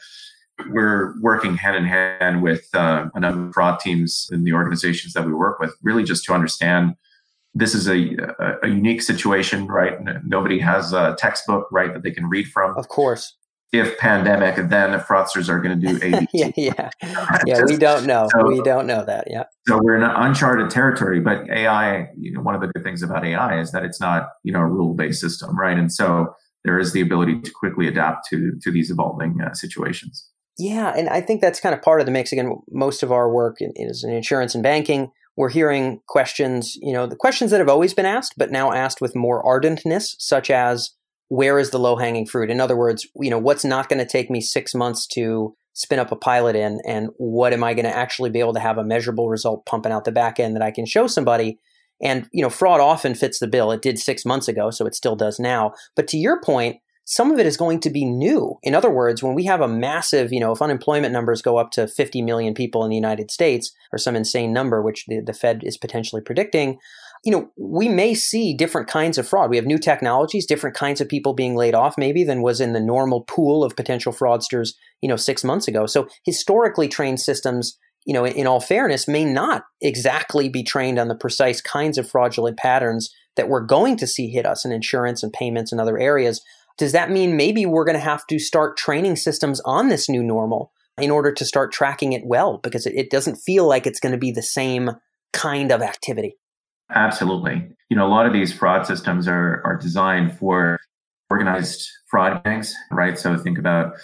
we're 0.71 1.15
working 1.21 1.57
hand 1.57 1.77
in 1.77 1.85
hand 1.85 2.43
with 2.43 2.67
uh, 2.75 3.07
a 3.15 3.21
number 3.21 3.49
of 3.49 3.55
fraud 3.55 3.79
teams 3.79 4.29
in 4.33 4.43
the 4.43 4.53
organizations 4.53 5.13
that 5.13 5.25
we 5.25 5.33
work 5.33 5.61
with, 5.61 5.75
really 5.83 6.03
just 6.03 6.25
to 6.25 6.35
understand 6.35 6.95
this 7.55 7.75
is 7.75 7.87
a, 7.87 8.17
a, 8.39 8.57
a 8.65 8.69
unique 8.69 9.03
situation, 9.03 9.67
right? 9.67 9.99
Nobody 10.25 10.59
has 10.59 10.93
a 10.93 11.15
textbook, 11.19 11.69
right, 11.71 11.93
that 11.93 12.03
they 12.03 12.11
can 12.11 12.29
read 12.29 12.47
from. 12.49 12.77
Of 12.77 12.89
course 12.89 13.35
if 13.73 13.97
pandemic, 13.99 14.57
then 14.69 14.93
the 14.93 14.99
fraudsters 14.99 15.49
are 15.49 15.59
going 15.61 15.81
to 15.81 15.87
do 15.87 15.99
ABC. 15.99 16.27
yeah, 16.35 16.51
yeah, 16.57 16.91
yeah. 17.47 17.63
We 17.67 17.77
don't 17.79 18.07
know. 18.07 18.29
So, 18.31 18.47
we 18.47 18.61
don't 18.61 18.87
know 18.87 19.05
that. 19.05 19.25
Yeah. 19.31 19.45
So 19.67 19.81
we're 19.83 19.97
in 19.97 20.03
uncharted 20.03 20.71
territory. 20.71 21.21
But 21.21 21.49
AI, 21.51 22.09
you 22.19 22.33
know, 22.33 22.43
one 22.43 22.55
of 22.55 22.61
the 22.61 22.69
good 22.69 22.85
things 22.85 23.03
about 23.03 23.25
AI 23.25 23.59
is 23.61 23.73
that 23.73 23.83
it's 23.83 24.01
not, 24.01 24.29
you 24.45 24.53
know, 24.53 24.61
a 24.61 24.67
rule-based 24.67 25.21
system, 25.21 25.59
right? 25.59 25.79
And 25.79 25.91
so 25.91 26.35
there 26.65 26.79
is 26.79 26.93
the 26.93 27.01
ability 27.01 27.41
to 27.41 27.51
quickly 27.51 27.89
adapt 27.89 28.29
to 28.29 28.53
to 28.61 28.71
these 28.71 28.91
evolving 28.91 29.39
uh, 29.41 29.55
situations. 29.55 30.29
Yeah, 30.59 30.93
and 30.95 31.09
I 31.09 31.23
think 31.23 31.41
that's 31.41 31.61
kind 31.61 31.75
of 31.75 31.81
part 31.81 32.01
of 32.01 32.07
the 32.07 32.13
mix. 32.13 32.31
Again, 32.31 32.57
most 32.71 33.03
of 33.03 33.11
our 33.11 33.33
work 33.33 33.57
is 33.61 34.05
in 34.05 34.13
insurance 34.13 34.55
and 34.55 34.63
banking. 34.63 35.11
We're 35.35 35.49
hearing 35.49 36.03
questions, 36.09 36.77
you 36.77 36.93
know, 36.93 37.07
the 37.07 37.17
questions 37.17 37.51
that 37.53 37.59
have 37.59 37.71
always 37.71 37.95
been 37.95 38.05
asked, 38.05 38.35
but 38.37 38.51
now 38.51 38.71
asked 38.71 39.01
with 39.01 39.17
more 39.17 39.43
ardentness, 39.43 40.15
such 40.19 40.51
as 40.51 40.91
where 41.33 41.59
is 41.59 41.71
the 41.71 41.79
low 41.79 41.97
hanging 41.97 42.27
fruit? 42.27 42.51
In 42.51 42.61
other 42.61 42.77
words, 42.77 43.09
you 43.17 43.31
know, 43.31 43.39
what's 43.39 43.65
not 43.65 43.89
going 43.89 43.99
to 43.99 44.07
take 44.07 44.31
me 44.31 44.43
six 44.43 44.75
months 44.75 45.07
to 45.15 45.57
spin 45.73 45.99
up 45.99 46.13
a 46.13 46.17
pilot 46.17 46.55
in, 46.55 46.79
and 46.87 47.09
what 47.17 47.55
am 47.55 47.65
I 47.65 47.73
going 47.73 47.87
to 47.87 47.97
actually 47.97 48.29
be 48.29 48.41
able 48.41 48.53
to 48.53 48.61
have 48.61 48.77
a 48.77 48.85
measurable 48.85 49.31
result 49.31 49.65
pumping 49.65 49.93
out 49.93 50.05
the 50.05 50.13
back 50.13 50.39
end 50.39 50.55
that 50.57 50.63
I 50.63 50.71
can 50.71 50.85
show 50.85 51.07
somebody? 51.07 51.59
And 52.03 52.29
you 52.33 52.43
know, 52.43 52.51
fraud 52.51 52.83
often 52.83 53.15
fits 53.15 53.39
the 53.39 53.47
bill. 53.47 53.73
It 53.73 53.81
did 53.81 53.99
six 53.99 54.27
months 54.27 54.47
ago, 54.47 54.71
so 54.71 54.85
it 54.85 54.95
still 54.95 55.17
does 55.17 55.41
now. 55.41 55.73
But 55.97 56.07
to 56.09 56.19
your 56.19 56.39
point, 56.39 56.77
some 57.07 57.33
of 57.33 57.39
it 57.39 57.47
is 57.47 57.57
going 57.57 57.81
to 57.81 57.91
be 57.91 58.05
new. 58.05 58.59
In 58.63 58.75
other 58.75 58.91
words, 58.91 59.23
when 59.23 59.35
we 59.35 59.47
have 59.47 59.63
a 59.63 59.69
massive, 59.69 60.35
you 60.35 60.41
know, 60.41 60.53
if 60.53 60.61
unemployment 60.61 61.15
numbers 61.15 61.41
go 61.41 61.57
up 61.57 61.71
to 61.73 61.89
50 61.89 62.21
million 62.21 62.53
people 62.53 62.85
in 62.85 62.91
the 62.91 62.97
United 62.97 63.31
States 63.31 63.73
or 63.91 63.99
some 63.99 64.17
insane 64.17 64.53
number, 64.53 64.83
which 64.83 65.07
the, 65.07 65.21
the 65.21 65.33
Fed 65.33 65.63
is 65.65 65.79
potentially 65.79 66.21
predicting, 66.21 66.79
you 67.25 67.31
know, 67.31 67.51
we 67.57 67.89
may 67.89 68.15
see 68.15 68.53
different 68.53 68.89
kinds 68.89 69.17
of 69.17 69.29
fraud. 69.29 69.49
We 69.49 69.57
have 69.57 69.67
new 69.67 69.79
technologies, 69.79 70.45
different 70.45 70.75
kinds 70.75 71.01
of 71.01 71.09
people 71.09 71.35
being 71.35 71.55
laid 71.55 71.75
off, 71.75 71.97
maybe 71.97 72.25
than 72.25 72.43
was 72.43 72.61
in 72.61 72.73
the 72.73 72.81
normal 72.81 73.23
pool 73.23 73.63
of 73.63 73.77
potential 73.77 74.13
fraudsters, 74.13 74.71
you 75.01 75.09
know, 75.09 75.17
six 75.17 75.45
months 75.45 75.69
ago. 75.69 75.87
So 75.87 76.09
historically 76.25 76.89
trained 76.89 77.21
systems, 77.21 77.79
you 78.05 78.13
know, 78.13 78.27
in 78.27 78.49
all 78.49 78.61
fairness, 78.61 79.07
may 79.07 79.25
not 79.25 79.63
exactly 79.81 80.49
be 80.49 80.65
trained 80.65 80.99
on 80.99 81.07
the 81.07 81.15
precise 81.15 81.61
kinds 81.61 81.97
of 81.97 82.11
fraudulent 82.11 82.59
patterns 82.59 83.15
that 83.37 83.49
we're 83.49 83.65
going 83.65 83.97
to 83.99 84.07
see 84.07 84.29
hit 84.29 84.45
us 84.45 84.65
in 84.65 84.73
insurance 84.73 85.23
and 85.23 85.33
payments 85.33 85.71
and 85.71 85.81
other 85.81 85.99
areas. 85.99 86.43
Does 86.77 86.93
that 86.93 87.11
mean 87.11 87.37
maybe 87.37 87.67
we're 87.67 87.85
going 87.85 87.99
to 87.99 88.01
have 88.01 88.27
to 88.27 88.41
start 88.41 88.77
training 88.77 89.17
systems 89.17 89.61
on 89.65 89.89
this 89.89 90.09
new 90.09 90.25
normal 90.25 90.73
in 90.99 91.11
order 91.11 91.33
to 91.33 91.45
start 91.45 91.73
tracking 91.73 92.13
it 92.13 92.23
well? 92.25 92.59
Because 92.59 92.85
it 92.87 93.11
doesn't 93.11 93.37
feel 93.37 93.69
like 93.69 93.87
it's 93.87 94.01
going 94.01 94.13
to 94.13 94.19
be 94.19 94.33
the 94.33 94.43
same 94.43 94.91
kind 95.33 95.71
of 95.71 95.83
activity. 95.83 96.37
Absolutely. 96.95 97.69
You 97.89 97.97
know, 97.97 98.07
a 98.07 98.09
lot 98.09 98.27
of 98.27 98.33
these 98.33 98.53
fraud 98.53 98.87
systems 98.87 99.29
are, 99.29 99.63
are 99.65 99.77
designed 99.77 100.39
for 100.39 100.79
organized 101.31 101.91
fraud 102.11 102.43
gangs, 102.45 102.75
right? 102.91 103.19
So 103.19 103.37
think 103.37 103.59
about 103.59 103.95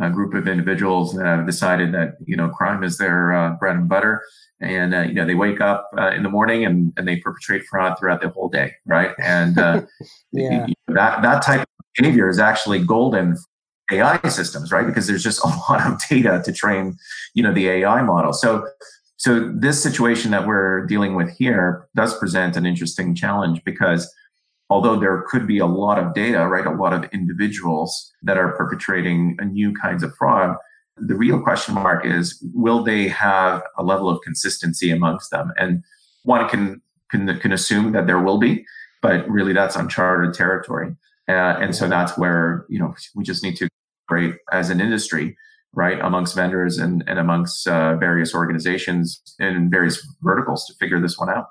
a 0.00 0.10
group 0.10 0.34
of 0.34 0.46
individuals 0.46 1.14
that 1.14 1.24
have 1.24 1.46
decided 1.46 1.92
that, 1.92 2.16
you 2.24 2.36
know, 2.36 2.48
crime 2.48 2.84
is 2.84 2.98
their 2.98 3.32
uh, 3.32 3.50
bread 3.54 3.76
and 3.76 3.88
butter. 3.88 4.22
And, 4.60 4.94
uh, 4.94 5.02
you 5.02 5.14
know, 5.14 5.26
they 5.26 5.34
wake 5.34 5.60
up 5.60 5.90
uh, 5.98 6.10
in 6.10 6.22
the 6.22 6.28
morning 6.28 6.64
and, 6.64 6.92
and 6.96 7.06
they 7.06 7.16
perpetrate 7.16 7.64
fraud 7.64 7.98
throughout 7.98 8.20
the 8.20 8.28
whole 8.28 8.48
day, 8.48 8.74
right? 8.84 9.12
And 9.18 9.58
uh, 9.58 9.82
yeah. 10.32 10.66
that, 10.88 11.22
that 11.22 11.42
type 11.42 11.62
of 11.62 11.84
behavior 11.96 12.28
is 12.28 12.38
actually 12.38 12.84
golden 12.84 13.36
AI 13.90 14.20
systems, 14.28 14.72
right? 14.72 14.86
Because 14.86 15.06
there's 15.06 15.22
just 15.22 15.40
a 15.44 15.48
lot 15.48 15.86
of 15.86 16.00
data 16.08 16.42
to 16.44 16.52
train, 16.52 16.96
you 17.34 17.42
know, 17.42 17.52
the 17.52 17.68
AI 17.68 18.02
model. 18.02 18.32
So 18.32 18.66
so 19.16 19.50
this 19.54 19.82
situation 19.82 20.30
that 20.32 20.46
we're 20.46 20.84
dealing 20.86 21.14
with 21.14 21.30
here 21.36 21.88
does 21.94 22.16
present 22.18 22.56
an 22.56 22.66
interesting 22.66 23.14
challenge 23.14 23.64
because 23.64 24.12
although 24.68 24.98
there 24.98 25.24
could 25.28 25.46
be 25.46 25.58
a 25.58 25.66
lot 25.66 25.98
of 25.98 26.12
data, 26.12 26.46
right, 26.46 26.66
a 26.66 26.70
lot 26.70 26.92
of 26.92 27.04
individuals 27.12 28.12
that 28.22 28.36
are 28.36 28.52
perpetrating 28.56 29.38
new 29.50 29.72
kinds 29.74 30.02
of 30.02 30.14
fraud, 30.16 30.56
the 30.98 31.14
real 31.14 31.40
question 31.40 31.74
mark 31.74 32.04
is 32.04 32.42
will 32.54 32.82
they 32.82 33.08
have 33.08 33.62
a 33.78 33.82
level 33.82 34.08
of 34.08 34.20
consistency 34.22 34.90
amongst 34.90 35.30
them? 35.30 35.52
And 35.56 35.82
one 36.24 36.48
can 36.48 36.82
can, 37.10 37.38
can 37.38 37.52
assume 37.52 37.92
that 37.92 38.06
there 38.06 38.20
will 38.20 38.38
be, 38.38 38.66
but 39.00 39.28
really 39.30 39.52
that's 39.52 39.76
uncharted 39.76 40.34
territory. 40.34 40.96
Uh, 41.28 41.54
and 41.60 41.74
so 41.74 41.88
that's 41.88 42.18
where 42.18 42.66
you 42.68 42.78
know 42.78 42.94
we 43.14 43.24
just 43.24 43.42
need 43.42 43.56
to 43.56 43.68
create 44.08 44.36
as 44.52 44.70
an 44.70 44.80
industry 44.80 45.36
right, 45.74 45.98
amongst 46.00 46.34
vendors 46.34 46.78
and, 46.78 47.04
and 47.06 47.18
amongst 47.18 47.68
uh, 47.68 47.96
various 47.96 48.34
organizations 48.34 49.22
in 49.38 49.70
various 49.70 50.06
verticals 50.22 50.64
to 50.66 50.74
figure 50.74 51.00
this 51.00 51.18
one 51.18 51.30
out. 51.30 51.46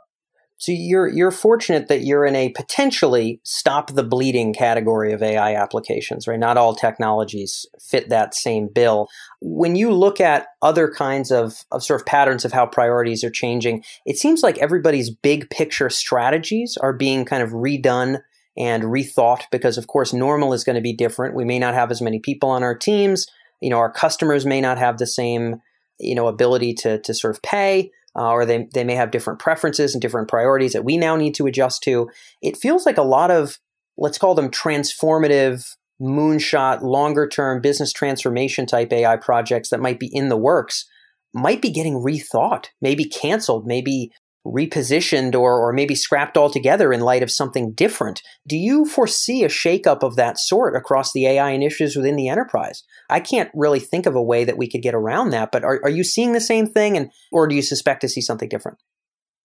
So 0.58 0.72
you're 0.72 1.10
you're 1.10 1.32
fortunate 1.32 1.90
that 1.90 2.06
you're 2.06 2.26
in 2.26 2.36
a 2.36 2.50
potentially 2.50 3.42
stop 3.44 3.92
the 3.92 4.04
bleeding 4.04 4.54
category 4.54 5.12
of 5.12 5.22
AI 5.22 5.54
applications, 5.54 6.28
right? 6.28 6.40
Not 6.40 6.56
all 6.56 6.74
technologies 6.74 7.66
fit 7.80 8.08
that 8.08 8.34
same 8.34 8.70
bill. 8.74 9.10
When 9.42 9.76
you 9.76 9.92
look 9.92 10.22
at 10.22 10.48
other 10.62 10.90
kinds 10.90 11.30
of, 11.30 11.66
of 11.72 11.84
sort 11.84 12.00
of 12.00 12.06
patterns 12.06 12.46
of 12.46 12.54
how 12.54 12.66
priorities 12.66 13.22
are 13.24 13.30
changing, 13.30 13.84
it 14.06 14.18
seems 14.18 14.44
like 14.44 14.58
everybody's 14.60 15.10
big 15.10 15.50
picture 15.50 15.90
strategies 15.90 16.78
are 16.82 16.94
being 16.94 17.26
kind 17.26 17.44
of 17.44 17.50
redone 17.50 18.22
and 18.58 18.84
rethought 18.84 19.44
because 19.52 19.78
of 19.78 19.88
course 19.88 20.14
normal 20.14 20.54
is 20.54 20.64
going 20.64 20.78
to 20.78 20.82
be 20.82 20.96
different. 20.96 21.36
We 21.36 21.44
may 21.44 21.60
not 21.60 21.74
have 21.74 21.92
as 21.92 22.02
many 22.02 22.20
people 22.20 22.50
on 22.50 22.64
our 22.64 22.78
teams 22.78 23.28
you 23.66 23.72
know 23.72 23.80
our 23.80 23.92
customers 23.92 24.46
may 24.46 24.62
not 24.62 24.78
have 24.78 25.00
the 25.00 25.08
same 25.08 25.56
you 26.00 26.14
know 26.14 26.28
ability 26.28 26.72
to 26.76 27.00
to 27.00 27.16
sort 27.16 27.36
of 27.36 27.42
pay 27.42 27.90
uh, 28.16 28.30
or 28.30 28.46
they, 28.46 28.70
they 28.76 28.84
may 28.84 28.94
have 28.94 29.12
different 29.12 29.40
preferences 29.40 29.94
and 29.94 30.02
different 30.02 30.30
priorities 30.30 30.74
that 30.74 30.86
we 30.86 30.98
now 30.98 31.16
need 31.16 31.36
to 31.36 31.48
adjust 31.48 31.84
to. 31.84 32.10
It 32.42 32.56
feels 32.56 32.86
like 32.86 32.98
a 32.98 33.04
lot 33.04 33.32
of 33.32 33.58
let's 33.98 34.20
call 34.20 34.36
them 34.36 34.52
transformative 34.52 35.66
moonshot 36.00 36.82
longer 36.84 37.28
term 37.28 37.60
business 37.60 37.92
transformation 37.92 38.66
type 38.66 38.92
ai 38.92 39.16
projects 39.16 39.70
that 39.70 39.80
might 39.80 40.00
be 40.00 40.10
in 40.12 40.28
the 40.28 40.38
works 40.38 40.86
might 41.34 41.62
be 41.62 41.72
getting 41.72 41.94
rethought 41.94 42.66
maybe 42.82 43.06
canceled 43.06 43.66
maybe 43.66 44.12
repositioned 44.46 45.34
or, 45.34 45.60
or 45.60 45.74
maybe 45.74 45.96
scrapped 45.96 46.38
altogether 46.38 46.94
in 46.94 47.02
light 47.02 47.24
of 47.24 47.32
something 47.32 47.74
different. 47.74 48.22
Do 48.48 48.56
you 48.58 48.86
foresee 48.86 49.44
a 49.44 49.50
shakeup 49.50 50.04
of 50.04 50.16
that 50.16 50.38
sort 50.38 50.76
across 50.76 51.12
the 51.12 51.26
AI 51.26 51.50
initiatives 51.50 51.96
within 51.96 52.16
the 52.16 52.30
enterprise? 52.30 52.84
I 53.10 53.20
can't 53.20 53.50
really 53.56 53.80
think 53.80 54.06
of 54.06 54.16
a 54.16 54.22
way 54.22 54.44
that 54.44 54.58
we 54.58 54.70
could 54.70 54.82
get 54.82 54.94
around 54.94 55.32
that, 55.32 55.52
but 55.52 55.64
are, 55.64 55.82
are 55.84 55.90
you 55.90 56.04
seeing 56.04 56.34
the 56.34 56.42
same 56.42 56.68
thing 56.68 56.96
and 56.96 57.10
or 57.32 57.48
do 57.48 57.56
you 57.56 57.62
suspect 57.62 58.02
to 58.02 58.10
see 58.10 58.22
something 58.22 58.50
different? 58.50 58.78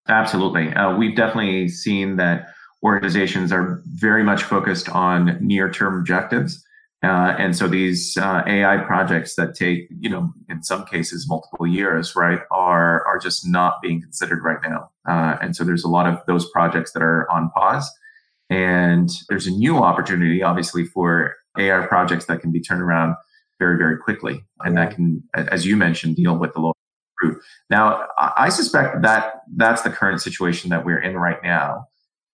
Absolutely. 0.08 0.72
Uh, 0.74 0.96
we've 0.96 1.16
definitely 1.16 1.68
seen 1.68 2.16
that 2.16 2.48
organizations 2.82 3.52
are 3.52 3.82
very 3.86 4.22
much 4.22 4.42
focused 4.42 4.88
on 4.88 5.38
near-term 5.40 5.98
objectives. 5.98 6.64
Uh, 7.02 7.34
and 7.38 7.56
so 7.56 7.66
these 7.66 8.18
uh, 8.18 8.42
AI 8.46 8.76
projects 8.78 9.34
that 9.34 9.54
take, 9.54 9.88
you 10.00 10.10
know, 10.10 10.32
in 10.50 10.62
some 10.62 10.84
cases 10.84 11.26
multiple 11.28 11.66
years, 11.66 12.14
right, 12.14 12.40
are 12.50 13.06
are 13.06 13.18
just 13.18 13.46
not 13.46 13.80
being 13.80 14.02
considered 14.02 14.44
right 14.44 14.58
now. 14.62 14.90
Uh, 15.08 15.36
and 15.40 15.56
so 15.56 15.64
there's 15.64 15.84
a 15.84 15.88
lot 15.88 16.06
of 16.06 16.20
those 16.26 16.50
projects 16.50 16.92
that 16.92 17.02
are 17.02 17.30
on 17.30 17.50
pause. 17.50 17.90
And 18.50 19.08
there's 19.28 19.46
a 19.46 19.50
new 19.50 19.78
opportunity, 19.78 20.42
obviously, 20.42 20.84
for 20.84 21.36
AI 21.58 21.86
projects 21.86 22.26
that 22.26 22.40
can 22.40 22.52
be 22.52 22.60
turned 22.60 22.82
around 22.82 23.14
very, 23.58 23.78
very 23.78 23.96
quickly, 23.96 24.44
and 24.60 24.76
that 24.76 24.94
can, 24.94 25.22
as 25.34 25.64
you 25.66 25.76
mentioned, 25.76 26.16
deal 26.16 26.36
with 26.36 26.52
the 26.52 26.60
low 26.60 26.72
fruit. 27.20 27.38
Now, 27.70 28.06
I 28.18 28.48
suspect 28.48 29.02
that 29.02 29.42
that's 29.56 29.82
the 29.82 29.90
current 29.90 30.20
situation 30.20 30.70
that 30.70 30.84
we're 30.84 31.00
in 31.00 31.16
right 31.16 31.42
now. 31.42 31.86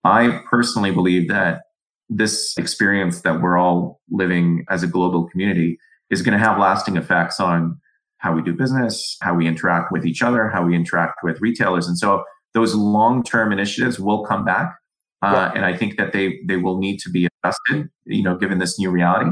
I 0.04 0.40
personally 0.49 0.92
believe 0.92 1.28
that 1.28 1.62
this 2.08 2.56
experience 2.56 3.22
that 3.22 3.40
we're 3.40 3.56
all 3.56 4.00
living 4.10 4.64
as 4.70 4.82
a 4.82 4.86
global 4.86 5.28
community 5.28 5.78
is 6.10 6.22
going 6.22 6.38
to 6.38 6.44
have 6.44 6.58
lasting 6.58 6.96
effects 6.96 7.40
on 7.40 7.80
how 8.18 8.34
we 8.34 8.42
do 8.42 8.52
business, 8.52 9.16
how 9.22 9.34
we 9.34 9.46
interact 9.46 9.92
with 9.92 10.06
each 10.06 10.22
other, 10.22 10.48
how 10.48 10.64
we 10.64 10.75
interact 10.75 11.18
with 11.22 11.40
retailers. 11.40 11.86
And 11.86 11.98
so 11.98 12.25
those 12.54 12.75
long-term 12.75 13.52
initiatives 13.52 13.98
will 13.98 14.25
come 14.25 14.44
back. 14.44 14.75
Uh, 15.22 15.32
yeah. 15.32 15.52
And 15.56 15.64
I 15.64 15.76
think 15.76 15.96
that 15.96 16.12
they 16.12 16.38
they 16.46 16.56
will 16.56 16.78
need 16.78 16.98
to 17.00 17.10
be 17.10 17.26
adjusted, 17.26 17.88
you 18.04 18.22
know, 18.22 18.36
given 18.36 18.58
this 18.58 18.78
new 18.78 18.90
reality. 18.90 19.30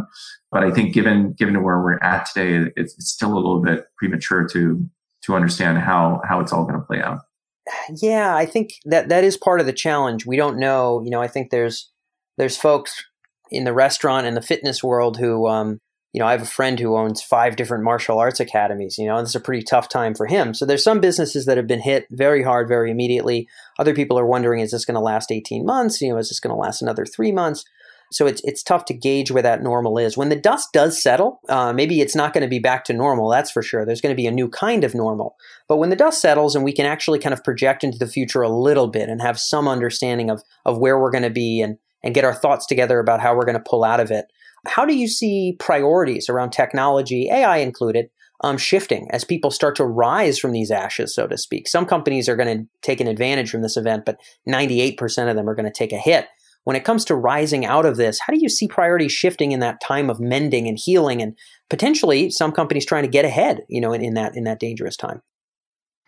But 0.50 0.64
I 0.64 0.71
think 0.71 0.95
given 0.95 1.35
given 1.38 1.62
where 1.62 1.81
we're 1.81 1.99
at 1.99 2.26
today, 2.26 2.73
it's, 2.76 2.95
it's 2.95 3.11
still 3.11 3.35
a 3.35 3.37
little 3.37 3.61
bit 3.61 3.87
premature 3.99 4.49
to 4.49 4.88
to 5.25 5.35
understand 5.35 5.78
how 5.78 6.21
how 6.26 6.40
it's 6.40 6.52
all 6.52 6.64
going 6.64 6.81
to 6.81 6.87
play 6.87 7.02
out. 7.02 7.21
Yeah, 8.02 8.35
I 8.35 8.47
think 8.47 8.75
that 8.87 9.09
that 9.09 9.25
is 9.25 9.37
part 9.37 9.61
of 9.61 9.66
the 9.66 9.73
challenge. 9.73 10.26
We 10.26 10.37
don't 10.37 10.59
know. 10.59 11.02
You 11.04 11.11
know, 11.11 11.23
I 11.23 11.28
think 11.28 11.50
there's 11.50 11.90
there's 12.37 12.57
folks 12.57 13.05
in 13.50 13.64
the 13.64 13.73
restaurant 13.73 14.26
and 14.26 14.37
the 14.37 14.43
fitness 14.43 14.83
world 14.83 15.19
who, 15.19 15.47
um, 15.47 15.79
you 16.12 16.21
know, 16.21 16.26
I 16.26 16.33
have 16.33 16.43
a 16.43 16.47
friend 16.47 16.79
who 16.79 16.97
owns 16.97 17.23
five 17.23 17.57
different 17.57 17.85
martial 17.85 18.19
arts 18.19 18.41
academies, 18.41 18.99
you 18.99 19.07
know, 19.07 19.17
and 19.17 19.25
it's 19.25 19.35
a 19.35 19.41
pretty 19.41 19.62
tough 19.62 19.88
time 19.88 20.14
for 20.14 20.26
him. 20.26 20.55
So 20.55 20.64
there's 20.64 20.85
some 20.85 21.00
businesses 21.00 21.47
that 21.47 21.57
have 21.57 21.67
been 21.67 21.81
hit 21.81 22.07
very 22.11 22.43
hard, 22.43 22.69
very 22.69 22.91
immediately. 22.91 23.49
Other 23.79 23.95
people 23.95 24.19
are 24.19 24.26
wondering, 24.26 24.61
is 24.61 24.71
this 24.71 24.85
going 24.85 24.95
to 24.95 25.00
last 25.00 25.33
18 25.33 25.64
months? 25.64 26.00
You 26.00 26.11
know, 26.11 26.19
is 26.19 26.29
this 26.29 26.41
going 26.41 26.55
to 26.55 26.61
last 26.61 26.83
another 26.83 27.05
three 27.05 27.33
months? 27.33 27.64
So 28.12 28.26
it's 28.26 28.41
it's 28.45 28.62
tough 28.62 28.85
to 28.87 28.95
gauge 28.95 29.33
where 29.33 29.43
that 29.43 29.62
normal 29.62 29.99
is. 29.99 30.17
When 30.17 30.29
the 30.29 30.37
dust 30.37 30.69
does 30.73 31.03
settle, 31.03 31.41
uh, 31.49 31.73
maybe 31.73 32.00
it's 32.00 32.14
not 32.14 32.33
going 32.33 32.43
to 32.43 32.49
be 32.49 32.61
back 32.61 32.85
to 32.85 32.93
normal. 32.93 33.29
That's 33.29 33.50
for 33.50 33.62
sure. 33.62 33.85
There's 33.85 34.00
going 34.00 34.14
to 34.14 34.21
be 34.21 34.29
a 34.29 34.31
new 34.31 34.49
kind 34.49 34.85
of 34.85 34.95
normal. 34.95 35.35
But 35.69 35.79
when 35.79 35.91
the 35.91 35.97
dust 35.97 36.21
settles 36.21 36.55
and 36.55 36.64
we 36.64 36.73
can 36.73 36.87
actually 36.87 37.19
kind 37.19 37.33
of 37.33 37.43
project 37.43 37.83
into 37.83 37.99
the 37.99 38.07
future 38.07 38.43
a 38.43 38.49
little 38.49 38.88
bit 38.88 39.09
and 39.09 39.21
have 39.21 39.41
some 39.41 39.67
understanding 39.67 40.31
of 40.31 40.43
of 40.64 40.79
where 40.79 40.99
we're 40.99 41.11
going 41.11 41.25
to 41.25 41.31
be 41.31 41.61
and 41.61 41.79
and 42.05 42.15
get 42.15 42.25
our 42.25 42.35
thoughts 42.35 42.67
together 42.67 43.01
about 43.01 43.21
how 43.21 43.35
we're 43.35 43.47
going 43.47 43.57
to 43.57 43.65
pull 43.69 43.83
out 43.83 43.99
of 43.99 44.11
it. 44.13 44.27
How 44.67 44.85
do 44.85 44.95
you 44.95 45.09
see 45.09 45.57
priorities 45.59 46.29
around 46.29 46.51
technology, 46.51 47.29
AI 47.31 47.57
included, 47.57 48.11
um, 48.43 48.59
shifting 48.59 49.09
as 49.11 49.25
people 49.25 49.51
start 49.51 49.75
to 49.77 49.85
rise 49.85 50.39
from 50.39 50.53
these 50.53 50.71
ashes, 50.71 51.15
so 51.15 51.27
to 51.27 51.37
speak? 51.37 51.67
Some 51.67 51.87
companies 51.87 52.29
are 52.29 52.37
going 52.37 52.59
to 52.59 52.65
take 52.83 53.01
an 53.01 53.09
advantage 53.09 53.51
from 53.51 53.63
this 53.63 53.77
event, 53.77 54.05
but 54.05 54.21
98% 54.49 55.29
of 55.29 55.35
them 55.35 55.49
are 55.49 55.55
going 55.55 55.65
to 55.65 55.73
take 55.73 55.93
a 55.93 55.99
hit. 55.99 56.29
When 56.65 56.77
it 56.77 56.85
comes 56.85 57.05
to 57.07 57.15
rising 57.15 57.67
out 57.67 57.85
of 57.85 57.97
this, 57.97 58.21
how 58.21 58.33
do 58.33 58.41
you 58.41 58.49
see 58.49 58.69
priorities 58.69 59.13
shifting 59.13 59.53
in 59.53 59.61
that 59.61 59.81
time 59.83 60.09
of 60.09 60.21
mending 60.21 60.67
and 60.67 60.79
healing, 60.79 61.21
and 61.21 61.37
potentially 61.69 62.31
some 62.31 62.53
companies 62.53 62.87
trying 62.87 63.03
to 63.03 63.11
get 63.11 63.27
ahead, 63.27 63.63
you 63.69 63.83
know, 63.83 63.93
in, 63.93 64.03
in 64.03 64.15
that 64.15 64.35
in 64.35 64.45
that 64.45 64.61
dangerous 64.61 64.97
time? 64.97 65.21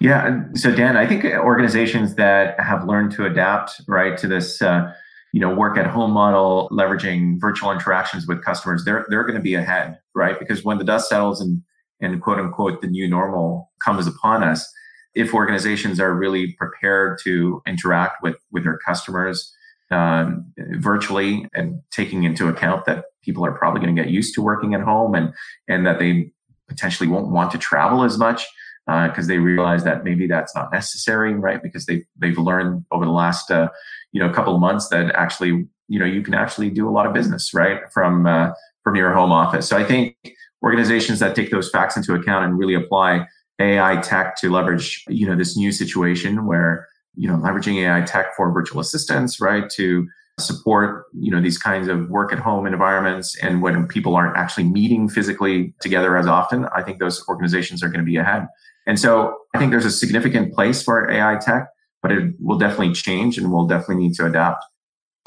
Yeah. 0.01 0.43
So 0.55 0.75
Dan, 0.75 0.97
I 0.97 1.07
think 1.07 1.25
organizations 1.25 2.15
that 2.15 2.59
have 2.59 2.87
learned 2.87 3.13
to 3.13 3.27
adapt 3.27 3.83
right 3.87 4.17
to 4.17 4.27
this. 4.27 4.63
Uh, 4.63 4.93
you 5.37 5.41
know 5.41 5.55
work 5.55 5.77
at 5.77 5.87
home 5.87 6.13
model 6.13 6.67
leveraging 6.73 7.39
virtual 7.39 7.71
interactions 7.71 8.27
with 8.27 8.43
customers 8.43 8.87
they're 8.87 9.05
they're 9.11 9.23
going 9.23 9.35
to 9.35 9.41
be 9.43 9.55
ahead 9.55 9.99
right? 10.17 10.39
Because 10.39 10.65
when 10.65 10.79
the 10.79 10.85
dust 10.85 11.09
settles 11.09 11.41
and 11.41 11.63
and 12.01 12.21
quote 12.21 12.39
unquote 12.39 12.81
the 12.81 12.89
new 12.89 13.07
normal 13.07 13.71
comes 13.85 14.07
upon 14.07 14.43
us 14.43 14.67
if 15.15 15.35
organizations 15.35 16.01
are 16.01 16.15
really 16.15 16.55
prepared 16.55 17.19
to 17.25 17.63
interact 17.67 18.23
with 18.23 18.37
with 18.51 18.65
their 18.65 18.79
customers 18.79 19.55
um, 19.91 20.53
virtually 20.57 21.47
and 21.55 21.81
taking 21.91 22.25
into 22.25 22.49
account 22.49 22.87
that 22.87 23.05
people 23.23 23.45
are 23.45 23.53
probably 23.53 23.81
going 23.81 23.95
to 23.95 24.03
get 24.03 24.11
used 24.11 24.35
to 24.35 24.43
working 24.43 24.75
at 24.75 24.81
home 24.81 25.15
and 25.15 25.35
and 25.69 25.87
that 25.87 25.99
they 25.99 26.33
potentially 26.67 27.09
won't 27.09 27.31
want 27.31 27.51
to 27.53 27.59
travel 27.59 28.03
as 28.03 28.17
much 28.19 28.47
because 28.87 29.27
uh, 29.27 29.29
they 29.29 29.39
realize 29.39 29.83
that 29.83 30.05
maybe 30.05 30.29
that's 30.29 30.55
not 30.55 30.73
necessary, 30.73 31.35
right? 31.35 31.63
Because 31.63 31.87
they 31.87 32.05
they've 32.17 32.39
learned 32.39 32.85
over 32.93 33.05
the 33.05 33.11
last 33.11 33.51
uh, 33.51 33.69
you 34.13 34.21
know 34.21 34.33
couple 34.33 34.55
of 34.55 34.61
months 34.61 34.89
that 34.89 35.13
actually 35.15 35.67
you 35.89 35.99
know 35.99 36.05
you 36.05 36.23
can 36.23 36.35
actually 36.35 36.71
do 36.71 36.89
a 36.89 36.93
lot 36.93 37.07
of 37.07 37.13
business 37.13 37.53
right 37.53 37.81
from 37.93 38.27
uh, 38.27 38.53
from 38.85 38.95
your 38.95 39.13
home 39.13 39.33
office. 39.33 39.69
So 39.69 39.77
I 39.77 39.83
think 39.83 40.17
organizations 40.63 41.19
that 41.19 41.35
take 41.35 41.51
those 41.51 41.69
facts 41.69 41.97
into 41.97 42.15
account 42.15 42.45
and 42.45 42.59
really 42.59 42.75
apply 42.75 43.27
AI 43.61 43.97
tech 44.03 44.37
to 44.37 44.51
leverage 44.51 45.05
you 45.09 45.27
know 45.27 45.35
this 45.35 45.57
new 45.57 45.73
situation 45.73 46.47
where 46.47 46.87
you 47.17 47.29
know 47.29 47.37
leveraging 47.37 47.83
AI 47.83 48.03
tech 48.03 48.37
for 48.37 48.53
virtual 48.53 48.81
assistants, 48.81 49.41
right? 49.41 49.69
To 49.71 50.07
support 50.39 51.07
you 51.19 51.31
know 51.31 51.41
these 51.41 51.57
kinds 51.57 51.89
of 51.89 52.11
work 52.11 52.33
at 52.33 52.39
home 52.39 52.67
environments 52.67 53.37
and 53.43 53.63
when 53.63 53.89
people 53.89 54.15
aren't 54.15 54.37
actually 54.37 54.65
meeting 54.65 55.09
physically 55.09 55.73
together 55.81 56.19
as 56.19 56.27
often 56.27 56.67
i 56.75 56.83
think 56.83 56.99
those 56.99 57.27
organizations 57.27 57.83
are 57.83 57.89
going 57.89 58.05
to 58.05 58.05
be 58.05 58.19
ahead 58.19 58.47
and 58.87 58.99
so 58.99 59.37
I 59.55 59.59
think 59.59 59.73
there's 59.73 59.85
a 59.85 59.91
significant 59.91 60.55
place 60.55 60.83
for 60.83 61.11
AI 61.11 61.37
tech, 61.37 61.69
but 62.03 62.13
it 62.13 62.35
will 62.41 62.59
definitely 62.59 62.95
change 62.95 63.37
and 63.37 63.53
we'll 63.53 63.67
definitely 63.67 64.05
need 64.05 64.15
to 64.15 64.27
adapt. 64.27 64.65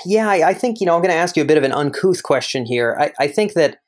Yeah, 0.06 0.30
I, 0.30 0.54
think, 0.54 0.80
you 0.80 0.86
know, 0.86 0.96
I'm 0.96 1.01
going 1.01 1.12
to 1.12 1.18
ask 1.18 1.36
you 1.36 1.44
a 1.44 1.48
bit 1.48 1.58
of 1.58 1.63
an 1.63 1.74
uncouth 1.74 2.24
question 2.24 2.66
here. 2.66 2.96
I, 2.98 3.12
I 3.20 3.28
think 3.28 3.54
that 3.54 3.80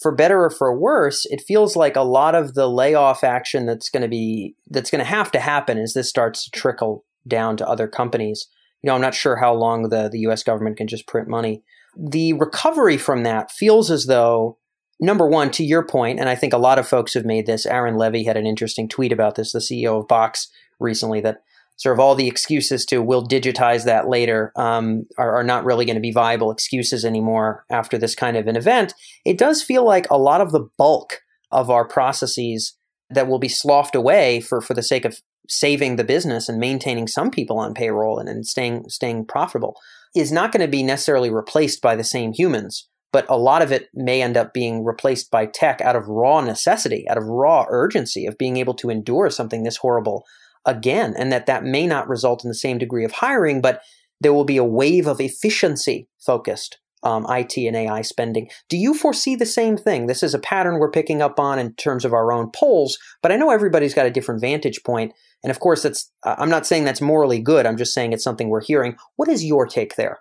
for 0.00 0.14
better 0.14 0.42
or 0.42 0.50
for 0.50 0.74
worse, 0.78 1.26
it 1.26 1.42
feels 1.46 1.76
like 1.76 1.94
a 1.94 2.02
lot 2.02 2.34
of 2.34 2.54
the 2.54 2.68
layoff 2.68 3.22
action 3.22 3.66
that's 3.66 3.90
going 3.90 4.02
to 4.02 4.08
be, 4.08 4.54
that's 4.70 4.90
going 4.90 5.00
to 5.00 5.04
have 5.04 5.30
to 5.32 5.40
happen 5.40 5.76
as 5.76 5.92
this 5.92 6.08
starts 6.08 6.44
to 6.44 6.50
trickle 6.58 7.04
down 7.26 7.58
to 7.58 7.68
other 7.68 7.86
companies. 7.86 8.46
You 8.82 8.88
know, 8.88 8.94
I'm 8.94 9.02
not 9.02 9.14
sure 9.14 9.36
how 9.36 9.52
long 9.52 9.90
the, 9.90 10.08
the 10.08 10.20
US 10.20 10.42
government 10.42 10.78
can 10.78 10.86
just 10.86 11.06
print 11.06 11.28
money. 11.28 11.62
The 11.98 12.32
recovery 12.34 12.96
from 12.96 13.24
that 13.24 13.50
feels 13.50 13.90
as 13.90 14.06
though 14.06 14.56
number 15.00 15.26
one, 15.26 15.50
to 15.52 15.64
your 15.64 15.84
point, 15.84 16.18
and 16.20 16.28
I 16.28 16.34
think 16.34 16.52
a 16.52 16.58
lot 16.58 16.78
of 16.78 16.88
folks 16.88 17.14
have 17.14 17.24
made 17.24 17.46
this. 17.46 17.66
Aaron 17.66 17.96
Levie 17.96 18.26
had 18.26 18.36
an 18.36 18.46
interesting 18.46 18.88
tweet 18.88 19.12
about 19.12 19.34
this, 19.34 19.52
the 19.52 19.58
CEO 19.58 20.00
of 20.00 20.08
Box 20.08 20.48
recently, 20.80 21.20
that 21.20 21.42
sort 21.76 21.94
of 21.94 22.00
all 22.00 22.14
the 22.14 22.26
excuses 22.26 22.84
to 22.86 23.00
we'll 23.00 23.26
digitize 23.26 23.84
that 23.84 24.08
later 24.08 24.52
um, 24.56 25.06
are, 25.16 25.36
are, 25.36 25.44
not 25.44 25.64
really 25.64 25.84
going 25.84 25.94
to 25.94 26.00
be 26.00 26.10
viable 26.10 26.50
excuses 26.50 27.04
anymore 27.04 27.64
after 27.70 27.96
this 27.96 28.16
kind 28.16 28.36
of 28.36 28.48
an 28.48 28.56
event. 28.56 28.94
It 29.24 29.38
does 29.38 29.62
feel 29.62 29.84
like 29.84 30.10
a 30.10 30.18
lot 30.18 30.40
of 30.40 30.50
the 30.50 30.68
bulk 30.76 31.20
of 31.52 31.70
our 31.70 31.86
processes 31.86 32.76
that 33.10 33.28
will 33.28 33.38
be 33.38 33.48
sloughed 33.48 33.94
away 33.94 34.40
for, 34.40 34.60
for 34.60 34.74
the 34.74 34.82
sake 34.82 35.04
of 35.04 35.20
saving 35.48 35.96
the 35.96 36.04
business 36.04 36.48
and 36.48 36.58
maintaining 36.58 37.06
some 37.06 37.30
people 37.30 37.58
on 37.58 37.74
payroll 37.74 38.18
and, 38.18 38.28
and 38.28 38.46
staying 38.46 38.84
staying 38.88 39.24
profitable 39.24 39.76
is 40.14 40.30
not 40.30 40.52
going 40.52 40.60
to 40.60 40.68
be 40.68 40.82
necessarily 40.82 41.30
replaced 41.30 41.80
by 41.80 41.96
the 41.96 42.04
same 42.04 42.32
humans 42.32 42.86
but 43.12 43.26
a 43.28 43.38
lot 43.38 43.62
of 43.62 43.72
it 43.72 43.88
may 43.94 44.22
end 44.22 44.36
up 44.36 44.52
being 44.52 44.84
replaced 44.84 45.30
by 45.30 45.46
tech 45.46 45.80
out 45.80 45.96
of 45.96 46.08
raw 46.08 46.40
necessity, 46.40 47.08
out 47.08 47.18
of 47.18 47.24
raw 47.24 47.64
urgency 47.68 48.26
of 48.26 48.38
being 48.38 48.56
able 48.56 48.74
to 48.74 48.90
endure 48.90 49.30
something 49.30 49.62
this 49.62 49.78
horrible 49.78 50.24
again, 50.64 51.14
and 51.16 51.32
that 51.32 51.46
that 51.46 51.64
may 51.64 51.86
not 51.86 52.08
result 52.08 52.44
in 52.44 52.48
the 52.48 52.54
same 52.54 52.78
degree 52.78 53.04
of 53.04 53.12
hiring, 53.12 53.60
but 53.60 53.80
there 54.20 54.32
will 54.32 54.44
be 54.44 54.56
a 54.56 54.64
wave 54.64 55.06
of 55.06 55.20
efficiency 55.20 56.08
focused 56.18 56.78
um, 57.02 57.26
IT 57.28 57.56
and 57.56 57.76
AI 57.76 58.02
spending. 58.02 58.48
Do 58.68 58.76
you 58.76 58.94
foresee 58.94 59.36
the 59.36 59.46
same 59.46 59.76
thing? 59.76 60.06
This 60.06 60.22
is 60.22 60.34
a 60.34 60.38
pattern 60.38 60.78
we're 60.78 60.90
picking 60.90 61.22
up 61.22 61.38
on 61.38 61.58
in 61.58 61.74
terms 61.74 62.04
of 62.04 62.12
our 62.12 62.32
own 62.32 62.50
polls, 62.50 62.98
but 63.22 63.32
I 63.32 63.36
know 63.36 63.50
everybody's 63.50 63.94
got 63.94 64.06
a 64.06 64.10
different 64.10 64.40
vantage. 64.40 64.80
And 64.86 65.12
of 65.50 65.60
course, 65.60 65.82
that's 65.82 66.10
I'm 66.24 66.50
not 66.50 66.66
saying 66.66 66.84
that's 66.84 67.00
morally 67.00 67.40
good. 67.40 67.66
I'm 67.66 67.76
just 67.76 67.94
saying 67.94 68.12
it's 68.12 68.24
something 68.24 68.48
we're 68.48 68.62
hearing. 68.62 68.96
What 69.16 69.28
is 69.28 69.44
your 69.44 69.66
take 69.66 69.96
there? 69.96 70.18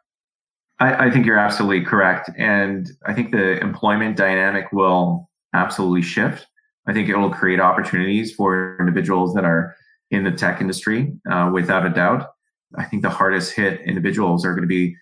I, 0.80 1.08
I 1.08 1.12
think 1.12 1.26
you're 1.26 1.38
absolutely 1.38 1.86
correct. 1.86 2.30
And 2.38 2.90
I 3.06 3.14
think 3.14 3.32
the 3.32 3.60
employment 3.60 4.16
dynamic 4.16 4.72
will 4.72 5.30
absolutely 5.54 6.04
shift. 6.04 6.48
I 6.88 6.94
think 6.94 7.10
it 7.10 7.18
will 7.18 7.32
create 7.32 7.60
opportunities 7.60 8.34
for 8.34 8.78
individuals 8.80 9.34
that 9.34 9.44
are 9.44 9.76
in 10.12 10.24
the 10.24 10.32
tech 10.32 10.62
industry, 10.62 11.14
uh, 11.30 11.50
without 11.54 11.86
a 11.86 11.90
doubt. 11.90 12.30
I 12.78 12.86
think 12.86 13.02
the 13.02 13.10
hardest 13.10 13.54
hit 13.54 13.82
individuals 13.82 14.46
are 14.46 14.54
going 14.54 14.62
to 14.62 14.68
be, 14.68 14.96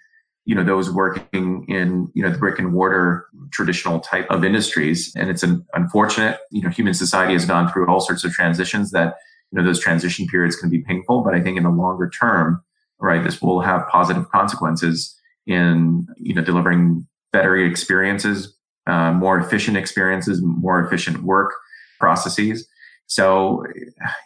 you 0.45 0.55
know, 0.55 0.63
those 0.63 0.91
working 0.91 1.65
in, 1.67 2.09
you 2.13 2.23
know, 2.23 2.31
the 2.31 2.37
brick 2.37 2.57
and 2.59 2.71
mortar 2.71 3.27
traditional 3.51 3.99
type 3.99 4.29
of 4.29 4.43
industries. 4.43 5.11
And 5.15 5.29
it's 5.29 5.43
an 5.43 5.65
unfortunate, 5.73 6.39
you 6.51 6.61
know, 6.61 6.69
human 6.69 6.93
society 6.93 7.33
has 7.33 7.45
gone 7.45 7.71
through 7.71 7.87
all 7.87 7.99
sorts 7.99 8.23
of 8.23 8.31
transitions 8.31 8.91
that, 8.91 9.15
you 9.51 9.59
know, 9.59 9.65
those 9.65 9.79
transition 9.79 10.27
periods 10.27 10.55
can 10.55 10.69
be 10.69 10.79
painful. 10.79 11.21
But 11.21 11.35
I 11.35 11.41
think 11.41 11.57
in 11.57 11.63
the 11.63 11.69
longer 11.69 12.09
term, 12.09 12.63
right, 12.99 13.23
this 13.23 13.41
will 13.41 13.61
have 13.61 13.87
positive 13.89 14.29
consequences 14.29 15.15
in 15.47 16.07
you 16.17 16.33
know 16.33 16.43
delivering 16.43 17.07
better 17.31 17.57
experiences, 17.57 18.55
uh, 18.87 19.11
more 19.11 19.37
efficient 19.39 19.77
experiences, 19.77 20.41
more 20.43 20.83
efficient 20.83 21.23
work 21.23 21.53
processes. 21.99 22.67
So, 23.07 23.63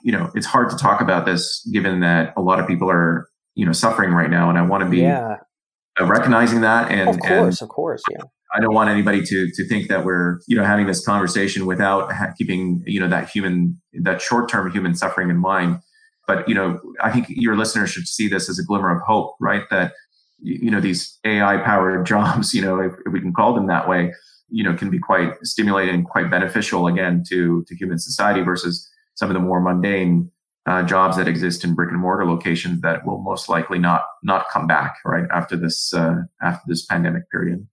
you 0.04 0.12
know, 0.12 0.32
it's 0.36 0.46
hard 0.46 0.70
to 0.70 0.78
talk 0.78 1.02
about 1.02 1.26
this 1.26 1.68
given 1.74 2.00
that 2.00 2.34
a 2.38 2.42
lot 2.42 2.60
of 2.60 2.68
people 2.68 2.90
are, 2.90 3.28
you 3.56 3.66
know, 3.66 3.74
suffering 3.74 4.12
right 4.12 4.30
now. 4.30 4.50
And 4.50 4.58
I 4.58 4.62
want 4.62 4.84
to 4.84 4.90
be, 4.90 5.00
yeah. 5.00 5.38
uh, 6.00 6.06
recognizing 6.06 6.62
that 6.62 6.92
and 6.92 7.10
of 7.10 7.20
course, 7.20 7.62
and 7.62 7.68
of 7.68 7.70
course, 7.70 8.02
yeah. 8.10 8.22
I 8.56 8.62
don't 8.62 8.74
want 8.74 8.90
anybody 8.90 9.22
to 9.24 9.52
to 9.52 9.68
think 9.68 9.90
that 9.90 10.06
we're 10.06 10.40
you 10.48 10.56
know 10.56 10.64
having 10.64 10.88
this 10.88 11.06
conversation 11.06 11.66
without 11.66 12.12
ha- 12.12 12.34
keeping 12.38 12.84
you 12.88 13.00
know 13.00 13.08
that 13.10 13.30
human 13.30 13.80
that 13.94 14.22
short 14.22 14.50
term 14.50 14.72
human 14.72 14.96
suffering 14.96 15.30
in 15.30 15.38
mind. 15.38 15.80
But 16.26 16.48
you 16.48 16.56
know, 16.56 16.80
I 17.02 17.12
think 17.12 17.28
your 17.30 17.58
listeners 17.58 17.92
should 17.92 18.08
see 18.08 18.28
this 18.28 18.50
as 18.50 18.60
a 18.60 18.64
glimmer 18.64 18.96
of 18.96 19.02
hope, 19.06 19.36
right? 19.40 19.64
That 19.72 19.92
you 20.42 20.72
know 20.72 20.80
these 20.80 21.18
AI 21.26 21.58
powered 21.58 22.06
jobs, 22.14 22.54
you 22.54 22.62
know, 22.62 22.80
if, 22.80 22.94
if 23.06 23.14
we 23.14 23.20
can 23.20 23.34
call 23.34 23.54
them 23.54 23.68
that 23.68 23.88
way, 23.88 24.14
you 24.50 24.64
know, 24.64 24.76
can 24.76 24.90
be 24.90 25.00
quite 25.00 25.34
stimulating 25.44 26.04
quite 26.04 26.30
beneficial 26.30 26.88
again 26.88 27.24
to 27.30 27.64
to 27.68 27.76
human 27.76 28.00
society 28.00 28.42
versus 28.42 28.90
some 29.16 29.30
of 29.30 29.34
the 29.34 29.40
more 29.40 29.60
mundane 29.60 30.32
uh, 30.66 30.84
jobs 30.84 31.18
that 31.18 31.28
exist 31.28 31.64
in 31.64 31.74
brick 31.74 31.90
and 31.90 32.00
mortar 32.00 32.26
locations 32.26 32.82
that 32.82 33.06
will 33.06 33.22
most 33.22 33.50
likely 33.50 33.80
not 33.80 34.04
not 34.24 34.50
come 34.50 34.68
back 34.68 34.98
right 35.06 35.26
after 35.32 35.56
this 35.56 35.94
uh, 35.94 36.16
after 36.42 36.64
this 36.68 36.86
pandemic 36.86 37.30
period. 37.32 37.68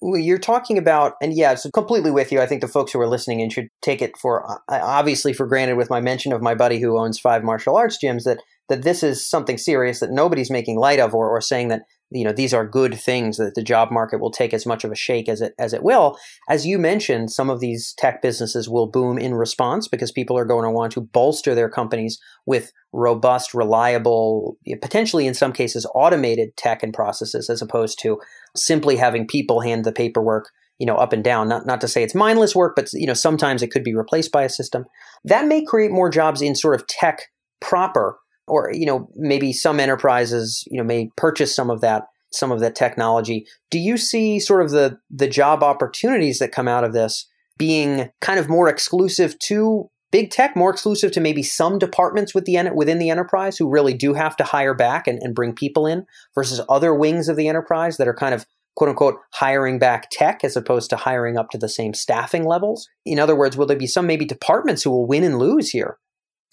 Well, 0.00 0.20
you're 0.20 0.38
talking 0.38 0.78
about, 0.78 1.14
and 1.20 1.34
yeah, 1.34 1.50
it's 1.50 1.68
completely 1.70 2.12
with 2.12 2.30
you. 2.30 2.40
I 2.40 2.46
think 2.46 2.60
the 2.60 2.68
folks 2.68 2.92
who 2.92 3.00
are 3.00 3.08
listening 3.08 3.42
and 3.42 3.52
should 3.52 3.68
take 3.82 4.00
it 4.00 4.16
for 4.16 4.48
uh, 4.48 4.58
obviously 4.68 5.32
for 5.32 5.46
granted 5.46 5.76
with 5.76 5.90
my 5.90 6.00
mention 6.00 6.32
of 6.32 6.40
my 6.40 6.54
buddy 6.54 6.78
who 6.78 6.98
owns 6.98 7.18
five 7.18 7.42
martial 7.42 7.76
arts 7.76 7.98
gyms 8.02 8.22
that 8.24 8.38
that 8.68 8.82
this 8.82 9.02
is 9.02 9.24
something 9.24 9.58
serious 9.58 10.00
that 10.00 10.12
nobody's 10.12 10.50
making 10.50 10.78
light 10.78 11.00
of 11.00 11.14
or, 11.14 11.28
or 11.28 11.40
saying 11.40 11.68
that 11.68 11.82
you 12.10 12.24
know 12.24 12.32
these 12.32 12.54
are 12.54 12.66
good 12.66 12.98
things 12.98 13.36
that 13.36 13.54
the 13.54 13.62
job 13.62 13.90
market 13.90 14.20
will 14.20 14.30
take 14.30 14.54
as 14.54 14.64
much 14.64 14.84
of 14.84 14.90
a 14.90 14.96
shake 14.96 15.28
as 15.28 15.40
it 15.40 15.54
as 15.58 15.72
it 15.72 15.82
will. 15.82 16.18
As 16.48 16.66
you 16.66 16.78
mentioned 16.78 17.30
some 17.30 17.50
of 17.50 17.60
these 17.60 17.94
tech 17.98 18.22
businesses 18.22 18.68
will 18.68 18.86
boom 18.86 19.18
in 19.18 19.34
response 19.34 19.88
because 19.88 20.12
people 20.12 20.36
are 20.38 20.44
going 20.44 20.64
to 20.64 20.70
want 20.70 20.92
to 20.92 21.00
bolster 21.00 21.54
their 21.54 21.68
companies 21.68 22.18
with 22.46 22.72
robust 22.92 23.54
reliable 23.54 24.56
potentially 24.80 25.26
in 25.26 25.34
some 25.34 25.52
cases 25.52 25.86
automated 25.94 26.56
tech 26.56 26.82
and 26.82 26.94
processes 26.94 27.50
as 27.50 27.60
opposed 27.60 27.98
to 28.00 28.18
simply 28.56 28.96
having 28.96 29.26
people 29.26 29.60
hand 29.60 29.84
the 29.84 29.92
paperwork 29.92 30.50
you 30.78 30.86
know 30.86 30.96
up 30.96 31.12
and 31.12 31.24
down. 31.24 31.48
Not 31.48 31.66
not 31.66 31.80
to 31.82 31.88
say 31.88 32.02
it's 32.02 32.14
mindless 32.14 32.54
work 32.54 32.74
but 32.74 32.88
you 32.92 33.06
know 33.06 33.14
sometimes 33.14 33.62
it 33.62 33.70
could 33.70 33.84
be 33.84 33.94
replaced 33.94 34.32
by 34.32 34.44
a 34.44 34.48
system. 34.48 34.86
That 35.24 35.46
may 35.46 35.64
create 35.64 35.90
more 35.90 36.08
jobs 36.08 36.40
in 36.40 36.54
sort 36.54 36.74
of 36.74 36.86
tech 36.86 37.22
proper 37.60 38.18
or 38.48 38.70
you 38.72 38.86
know 38.86 39.08
maybe 39.16 39.52
some 39.52 39.80
enterprises 39.80 40.64
you 40.70 40.78
know 40.78 40.84
may 40.84 41.10
purchase 41.16 41.54
some 41.54 41.70
of 41.70 41.80
that 41.80 42.04
some 42.30 42.52
of 42.52 42.60
that 42.60 42.74
technology. 42.74 43.46
Do 43.70 43.78
you 43.78 43.96
see 43.96 44.38
sort 44.40 44.62
of 44.62 44.70
the 44.70 44.98
the 45.10 45.28
job 45.28 45.62
opportunities 45.62 46.38
that 46.38 46.52
come 46.52 46.68
out 46.68 46.84
of 46.84 46.92
this 46.92 47.26
being 47.56 48.10
kind 48.20 48.38
of 48.38 48.48
more 48.48 48.68
exclusive 48.68 49.38
to 49.40 49.90
big 50.10 50.30
tech 50.30 50.56
more 50.56 50.70
exclusive 50.70 51.12
to 51.12 51.20
maybe 51.20 51.42
some 51.42 51.78
departments 51.78 52.34
within 52.34 52.98
the 52.98 53.10
enterprise 53.10 53.58
who 53.58 53.68
really 53.68 53.94
do 53.94 54.14
have 54.14 54.36
to 54.36 54.44
hire 54.44 54.74
back 54.74 55.06
and, 55.06 55.18
and 55.22 55.34
bring 55.34 55.54
people 55.54 55.86
in 55.86 56.06
versus 56.34 56.60
other 56.68 56.94
wings 56.94 57.28
of 57.28 57.36
the 57.36 57.48
enterprise 57.48 57.96
that 57.98 58.08
are 58.08 58.14
kind 58.14 58.34
of 58.34 58.46
quote 58.74 58.88
unquote 58.88 59.16
hiring 59.32 59.78
back 59.78 60.08
tech 60.10 60.44
as 60.44 60.56
opposed 60.56 60.88
to 60.88 60.96
hiring 60.96 61.36
up 61.36 61.50
to 61.50 61.58
the 61.58 61.68
same 61.68 61.92
staffing 61.92 62.44
levels? 62.44 62.88
In 63.04 63.18
other 63.18 63.36
words 63.36 63.56
will 63.56 63.66
there 63.66 63.76
be 63.76 63.86
some 63.86 64.06
maybe 64.06 64.24
departments 64.24 64.82
who 64.82 64.90
will 64.90 65.06
win 65.06 65.24
and 65.24 65.38
lose 65.38 65.70
here 65.70 65.98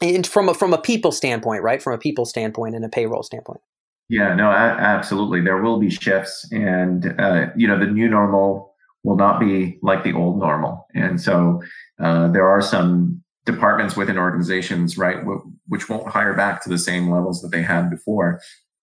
and 0.02 0.26
from 0.26 0.50
a, 0.50 0.54
from 0.54 0.74
a 0.74 0.78
people 0.78 1.12
standpoint, 1.12 1.64
right? 1.64 1.82
From 1.82 1.94
a 1.94 1.98
people 1.98 2.26
standpoint 2.26 2.76
and 2.76 2.84
a 2.84 2.90
payroll 2.90 3.24
standpoint. 3.24 3.62
Yeah, 4.08 4.36
no, 4.36 4.52
absolutely. 4.52 5.42
There 5.42 5.62
will 5.62 5.80
be 5.80 5.90
shifts, 5.90 6.48
and 6.52 7.20
uh, 7.20 7.48
you 7.56 7.68
know, 7.68 7.80
the 7.80 7.88
new 7.88 8.08
normal 8.08 8.76
will 9.04 9.16
not 9.16 9.40
be 9.40 9.80
like 9.82 10.04
the 10.04 10.14
old 10.14 10.40
normal, 10.40 10.86
and 10.94 11.20
so 11.20 11.62
uh, 12.00 12.28
there 12.28 12.48
are 12.48 12.62
some 12.62 13.24
departments 13.46 13.96
within 13.96 14.18
organizations, 14.18 14.98
right, 14.98 15.18
w- 15.18 15.42
which 15.68 15.90
won't 15.90 16.08
hire 16.08 16.36
back 16.36 16.64
to 16.64 16.70
the 16.70 16.78
same 16.78 17.10
levels 17.10 17.42
that 17.42 17.50
they 17.50 17.64
had 17.64 17.90
before. 17.90 18.42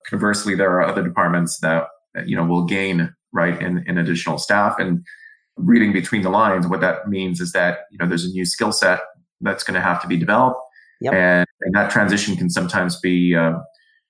Conversely, 0.08 0.56
there 0.56 0.72
are 0.72 0.82
other 0.82 1.04
departments 1.04 1.58
that 1.60 1.86
you 2.26 2.34
know 2.34 2.44
will 2.44 2.64
gain 2.64 3.14
right 3.32 3.62
in, 3.62 3.84
in 3.86 3.98
additional 3.98 4.38
staff 4.38 4.76
and 4.78 5.04
reading 5.56 5.92
between 5.92 6.22
the 6.22 6.30
lines 6.30 6.66
what 6.66 6.80
that 6.80 7.08
means 7.08 7.40
is 7.40 7.52
that 7.52 7.80
you 7.90 7.98
know 7.98 8.06
there's 8.06 8.24
a 8.24 8.30
new 8.30 8.44
skill 8.44 8.72
set 8.72 9.00
that's 9.40 9.64
going 9.64 9.74
to 9.74 9.80
have 9.80 10.00
to 10.00 10.08
be 10.08 10.16
developed 10.16 10.60
Yep. 11.02 11.14
And, 11.14 11.46
and, 11.62 11.74
that 11.74 11.90
transition 11.90 12.36
can 12.36 12.50
sometimes 12.50 12.98
be 13.00 13.34
uh, 13.34 13.54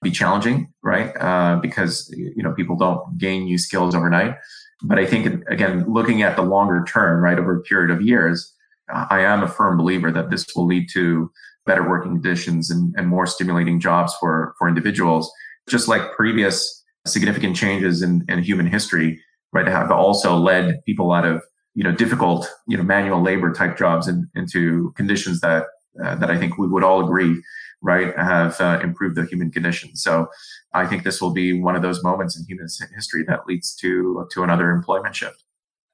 be 0.03 0.11
challenging, 0.11 0.73
right? 0.83 1.13
Uh, 1.19 1.59
because 1.61 2.13
you 2.17 2.43
know 2.43 2.53
people 2.53 2.77
don't 2.77 3.19
gain 3.19 3.45
new 3.45 3.59
skills 3.59 3.95
overnight. 3.95 4.37
But 4.83 4.99
I 4.99 5.07
think 5.07 5.45
again, 5.49 5.85
looking 5.89 6.23
at 6.23 6.37
the 6.37 6.43
longer 6.43 6.85
term, 6.87 7.23
right, 7.23 7.39
over 7.39 7.59
a 7.59 7.63
period 7.63 7.91
of 7.91 8.03
years, 8.03 8.53
I 8.93 9.21
am 9.21 9.43
a 9.43 9.49
firm 9.49 9.79
believer 9.79 10.11
that 10.11 10.31
this 10.31 10.47
will 10.55 10.67
lead 10.67 10.89
to 10.93 11.31
better 11.65 11.89
working 11.89 12.13
conditions 12.13 12.71
and, 12.71 12.93
and 12.97 13.07
more 13.07 13.27
stimulating 13.27 13.81
jobs 13.81 14.15
for 14.19 14.55
for 14.59 14.69
individuals. 14.69 15.31
Just 15.69 15.89
like 15.89 16.13
previous 16.17 16.83
significant 17.07 17.57
changes 17.57 18.03
in, 18.03 18.25
in 18.29 18.43
human 18.43 18.67
history, 18.67 19.21
right, 19.53 19.67
have 19.67 19.91
also 19.91 20.37
led 20.37 20.85
people 20.85 21.13
out 21.13 21.25
of 21.25 21.43
you 21.75 21.85
know 21.85 21.93
difficult 21.93 22.51
you 22.67 22.77
know 22.77 22.83
manual 22.83 23.23
labor 23.23 23.53
type 23.53 23.79
jobs 23.79 24.09
in, 24.09 24.29
into 24.35 24.93
conditions 24.97 25.41
that 25.41 25.67
uh, 26.03 26.15
that 26.17 26.31
I 26.31 26.39
think 26.39 26.59
we 26.59 26.69
would 26.69 26.85
all 26.85 27.05
agree, 27.05 27.43
right, 27.83 28.17
have 28.17 28.61
uh, 28.61 28.81
improved 28.83 29.17
the 29.17 29.27
human 29.27 29.51
condition. 29.51 29.97
So 29.97 30.29
I 30.73 30.87
think 30.87 31.03
this 31.03 31.21
will 31.21 31.33
be 31.33 31.53
one 31.61 31.77
of 31.77 31.83
those 31.83 32.03
moments 32.03 32.39
in 32.39 32.45
human 32.47 32.67
history 32.95 33.25
that 33.29 33.47
leads 33.47 33.75
to 33.77 34.27
to 34.33 34.43
another 34.43 34.71
employment 34.71 35.17
shift. 35.17 35.45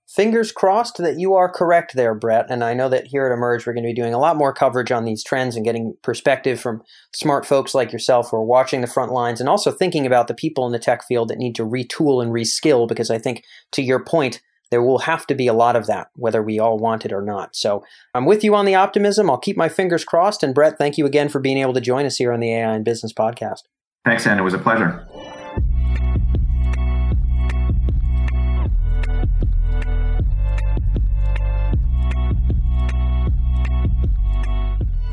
Fingers 0.09 0.53
crossed 0.53 0.97
that 0.97 1.19
you 1.19 1.35
are 1.35 1.53
correct 1.53 1.95
there, 1.95 2.15
Brett. 2.15 2.47
And 2.49 2.65
I 2.65 2.73
know 2.73 2.89
that 2.89 3.09
here 3.09 3.27
at 3.27 3.39
Emerj, 3.39 3.67
we're 3.67 3.75
going 3.75 3.85
to 3.85 3.91
be 3.91 3.95
doing 3.95 4.15
a 4.15 4.19
lot 4.19 4.39
more 4.39 4.55
coverage 4.55 4.91
on 4.91 5.05
these 5.05 5.23
trends 5.23 5.55
and 5.55 5.67
getting 5.67 5.95
perspective 6.03 6.59
from 6.59 6.83
smart 7.13 7.45
folks 7.45 7.75
like 7.75 7.93
yourself 7.93 8.31
who 8.31 8.39
are 8.39 8.45
watching 8.45 8.81
the 8.81 8.87
front 8.87 9.13
lines 9.13 9.39
and 9.39 9.51
also 9.51 9.71
thinking 9.71 10.07
about 10.07 10.27
the 10.27 10.35
people 10.35 10.65
in 10.65 10.73
the 10.73 10.79
tech 10.79 11.05
field 11.07 11.29
that 11.29 11.37
need 11.37 11.55
to 11.57 11.63
retool 11.63 12.23
and 12.23 12.33
reskill. 12.33 12.89
Because 12.89 13.11
I 13.11 13.19
think, 13.19 13.45
to 13.73 13.83
your 13.83 14.03
point, 14.03 14.41
there 14.71 14.83
will 14.83 15.01
have 15.01 15.27
to 15.29 15.35
be 15.35 15.47
a 15.47 15.53
lot 15.53 15.77
of 15.77 15.87
that, 15.87 16.09
whether 16.15 16.43
we 16.43 16.59
all 16.59 16.79
want 16.79 17.05
it 17.05 17.13
or 17.13 17.23
not. 17.23 17.57
So 17.57 17.85
I'm 18.15 18.27
with 18.27 18.45
you 18.45 18.55
on 18.55 18.65
the 18.65 18.75
optimism. 18.75 19.31
I'll 19.31 19.39
keep 19.39 19.57
my 19.57 19.69
fingers 19.69 20.05
crossed. 20.05 20.43
And 20.43 20.55
Brett, 20.55 20.79
thank 20.79 20.99
you 20.99 21.07
again 21.07 21.29
for 21.29 21.41
being 21.41 21.59
able 21.59 21.75
to 21.75 21.81
join 21.81 22.07
us 22.07 22.17
here 22.17 22.33
on 22.33 22.41
the 22.41 22.53
AI 22.53 22.75
and 22.75 22.85
Business 22.85 23.13
podcast. 23.13 23.63
Thanks, 24.05 24.25
Dan. 24.25 24.39
It 24.39 24.43
was 24.43 24.55
a 24.55 24.59
pleasure. 24.59 25.07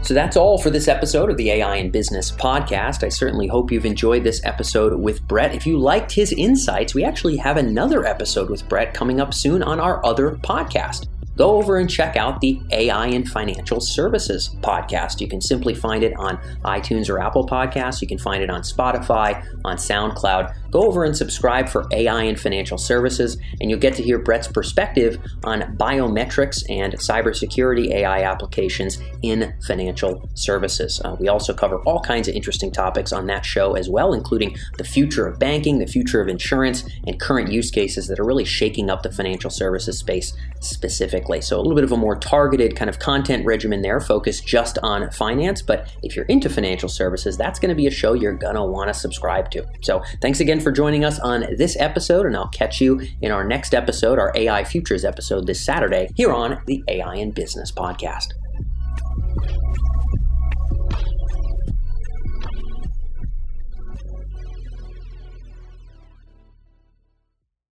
So 0.05 0.13
that's 0.13 0.37
all 0.37 0.59
for 0.59 0.69
this 0.69 0.87
episode 0.87 1.31
of 1.31 1.37
the 1.37 1.49
AI 1.49 1.77
in 1.77 1.89
Business 1.89 2.31
podcast. 2.31 3.03
I 3.03 3.09
certainly 3.09 3.47
hope 3.47 3.71
you've 3.71 3.87
enjoyed 3.87 4.23
this 4.23 4.39
episode 4.43 4.93
with 4.99 5.27
Brett. 5.27 5.55
If 5.55 5.65
you 5.65 5.79
liked 5.79 6.11
his 6.11 6.31
insights, 6.31 6.93
we 6.93 7.03
actually 7.03 7.37
have 7.37 7.57
another 7.57 8.05
episode 8.05 8.51
with 8.51 8.69
Brett 8.69 8.93
coming 8.93 9.19
up 9.19 9.33
soon 9.33 9.63
on 9.63 9.79
our 9.79 10.05
other 10.05 10.35
podcast 10.43 11.07
go 11.37 11.57
over 11.57 11.77
and 11.77 11.89
check 11.89 12.15
out 12.15 12.41
the 12.41 12.59
AI 12.71 13.07
and 13.07 13.27
Financial 13.27 13.81
Services 13.81 14.55
podcast. 14.61 15.19
You 15.19 15.27
can 15.27 15.41
simply 15.41 15.73
find 15.73 16.03
it 16.03 16.13
on 16.17 16.37
iTunes 16.63 17.09
or 17.09 17.19
Apple 17.19 17.45
Podcasts. 17.45 18.01
You 18.01 18.07
can 18.07 18.17
find 18.17 18.41
it 18.41 18.49
on 18.49 18.61
Spotify, 18.61 19.45
on 19.65 19.77
SoundCloud. 19.77 20.55
Go 20.75 20.81
over 20.81 21.05
and 21.05 21.15
subscribe 21.15 21.69
for 21.69 21.87
AI 21.93 22.23
and 22.23 22.37
Financial 22.37 22.77
Services, 22.77 23.37
and 23.61 23.69
you'll 23.69 23.79
get 23.79 23.93
to 23.93 24.03
hear 24.03 24.19
Brett's 24.19 24.49
perspective 24.49 25.17
on 25.45 25.61
biometrics 25.77 26.69
and 26.69 26.91
cybersecurity 26.95 27.91
AI 27.91 28.23
applications 28.23 28.99
in 29.21 29.53
financial 29.65 30.29
services. 30.33 30.99
Uh, 31.05 31.15
we 31.17 31.29
also 31.29 31.53
cover 31.53 31.77
all 31.83 32.01
kinds 32.01 32.27
of 32.27 32.35
interesting 32.35 32.71
topics 32.71 33.13
on 33.13 33.25
that 33.27 33.45
show 33.45 33.75
as 33.75 33.89
well, 33.89 34.11
including 34.11 34.53
the 34.77 34.83
future 34.83 35.25
of 35.25 35.39
banking, 35.39 35.79
the 35.79 35.87
future 35.87 36.19
of 36.19 36.27
insurance, 36.27 36.83
and 37.07 37.21
current 37.21 37.53
use 37.53 37.71
cases 37.71 38.07
that 38.07 38.19
are 38.19 38.25
really 38.25 38.43
shaking 38.43 38.89
up 38.89 39.01
the 39.01 39.13
financial 39.13 39.49
services 39.49 39.97
space 39.97 40.33
specifically. 40.59 41.39
So, 41.39 41.57
a 41.57 41.61
little 41.61 41.75
bit 41.75 41.85
of 41.85 41.93
a 41.93 41.97
more 41.97 42.17
targeted 42.17 42.75
kind 42.75 42.89
of 42.89 42.99
content 42.99 43.45
regimen 43.45 43.81
there, 43.81 44.01
focused 44.01 44.45
just 44.45 44.77
on 44.83 45.09
finance. 45.11 45.61
But 45.61 45.89
if 46.03 46.17
you're 46.17 46.25
into 46.25 46.49
financial 46.49 46.89
services, 46.89 47.37
that's 47.37 47.59
going 47.59 47.69
to 47.69 47.75
be 47.75 47.87
a 47.87 47.91
show 47.91 48.11
you're 48.11 48.33
going 48.33 48.55
to 48.55 48.63
want 48.63 48.89
to 48.89 48.93
subscribe 48.93 49.51
to. 49.51 49.65
So, 49.81 50.03
thanks 50.21 50.41
again 50.41 50.59
for 50.65 50.71
joining 50.71 51.05
us 51.05 51.19
on 51.19 51.45
this 51.57 51.77
episode, 51.79 52.25
and 52.25 52.35
I'll 52.35 52.47
catch 52.47 52.81
you 52.81 52.99
in 53.21 53.31
our 53.31 53.43
next 53.43 53.75
episode, 53.75 54.17
our 54.17 54.31
AI 54.33 54.63
Futures 54.63 55.05
episode 55.05 55.45
this 55.45 55.63
Saturday, 55.63 56.09
here 56.15 56.33
on 56.33 56.59
the 56.65 56.83
AI 56.87 57.17
in 57.17 57.29
Business 57.29 57.71
podcast. 57.71 58.33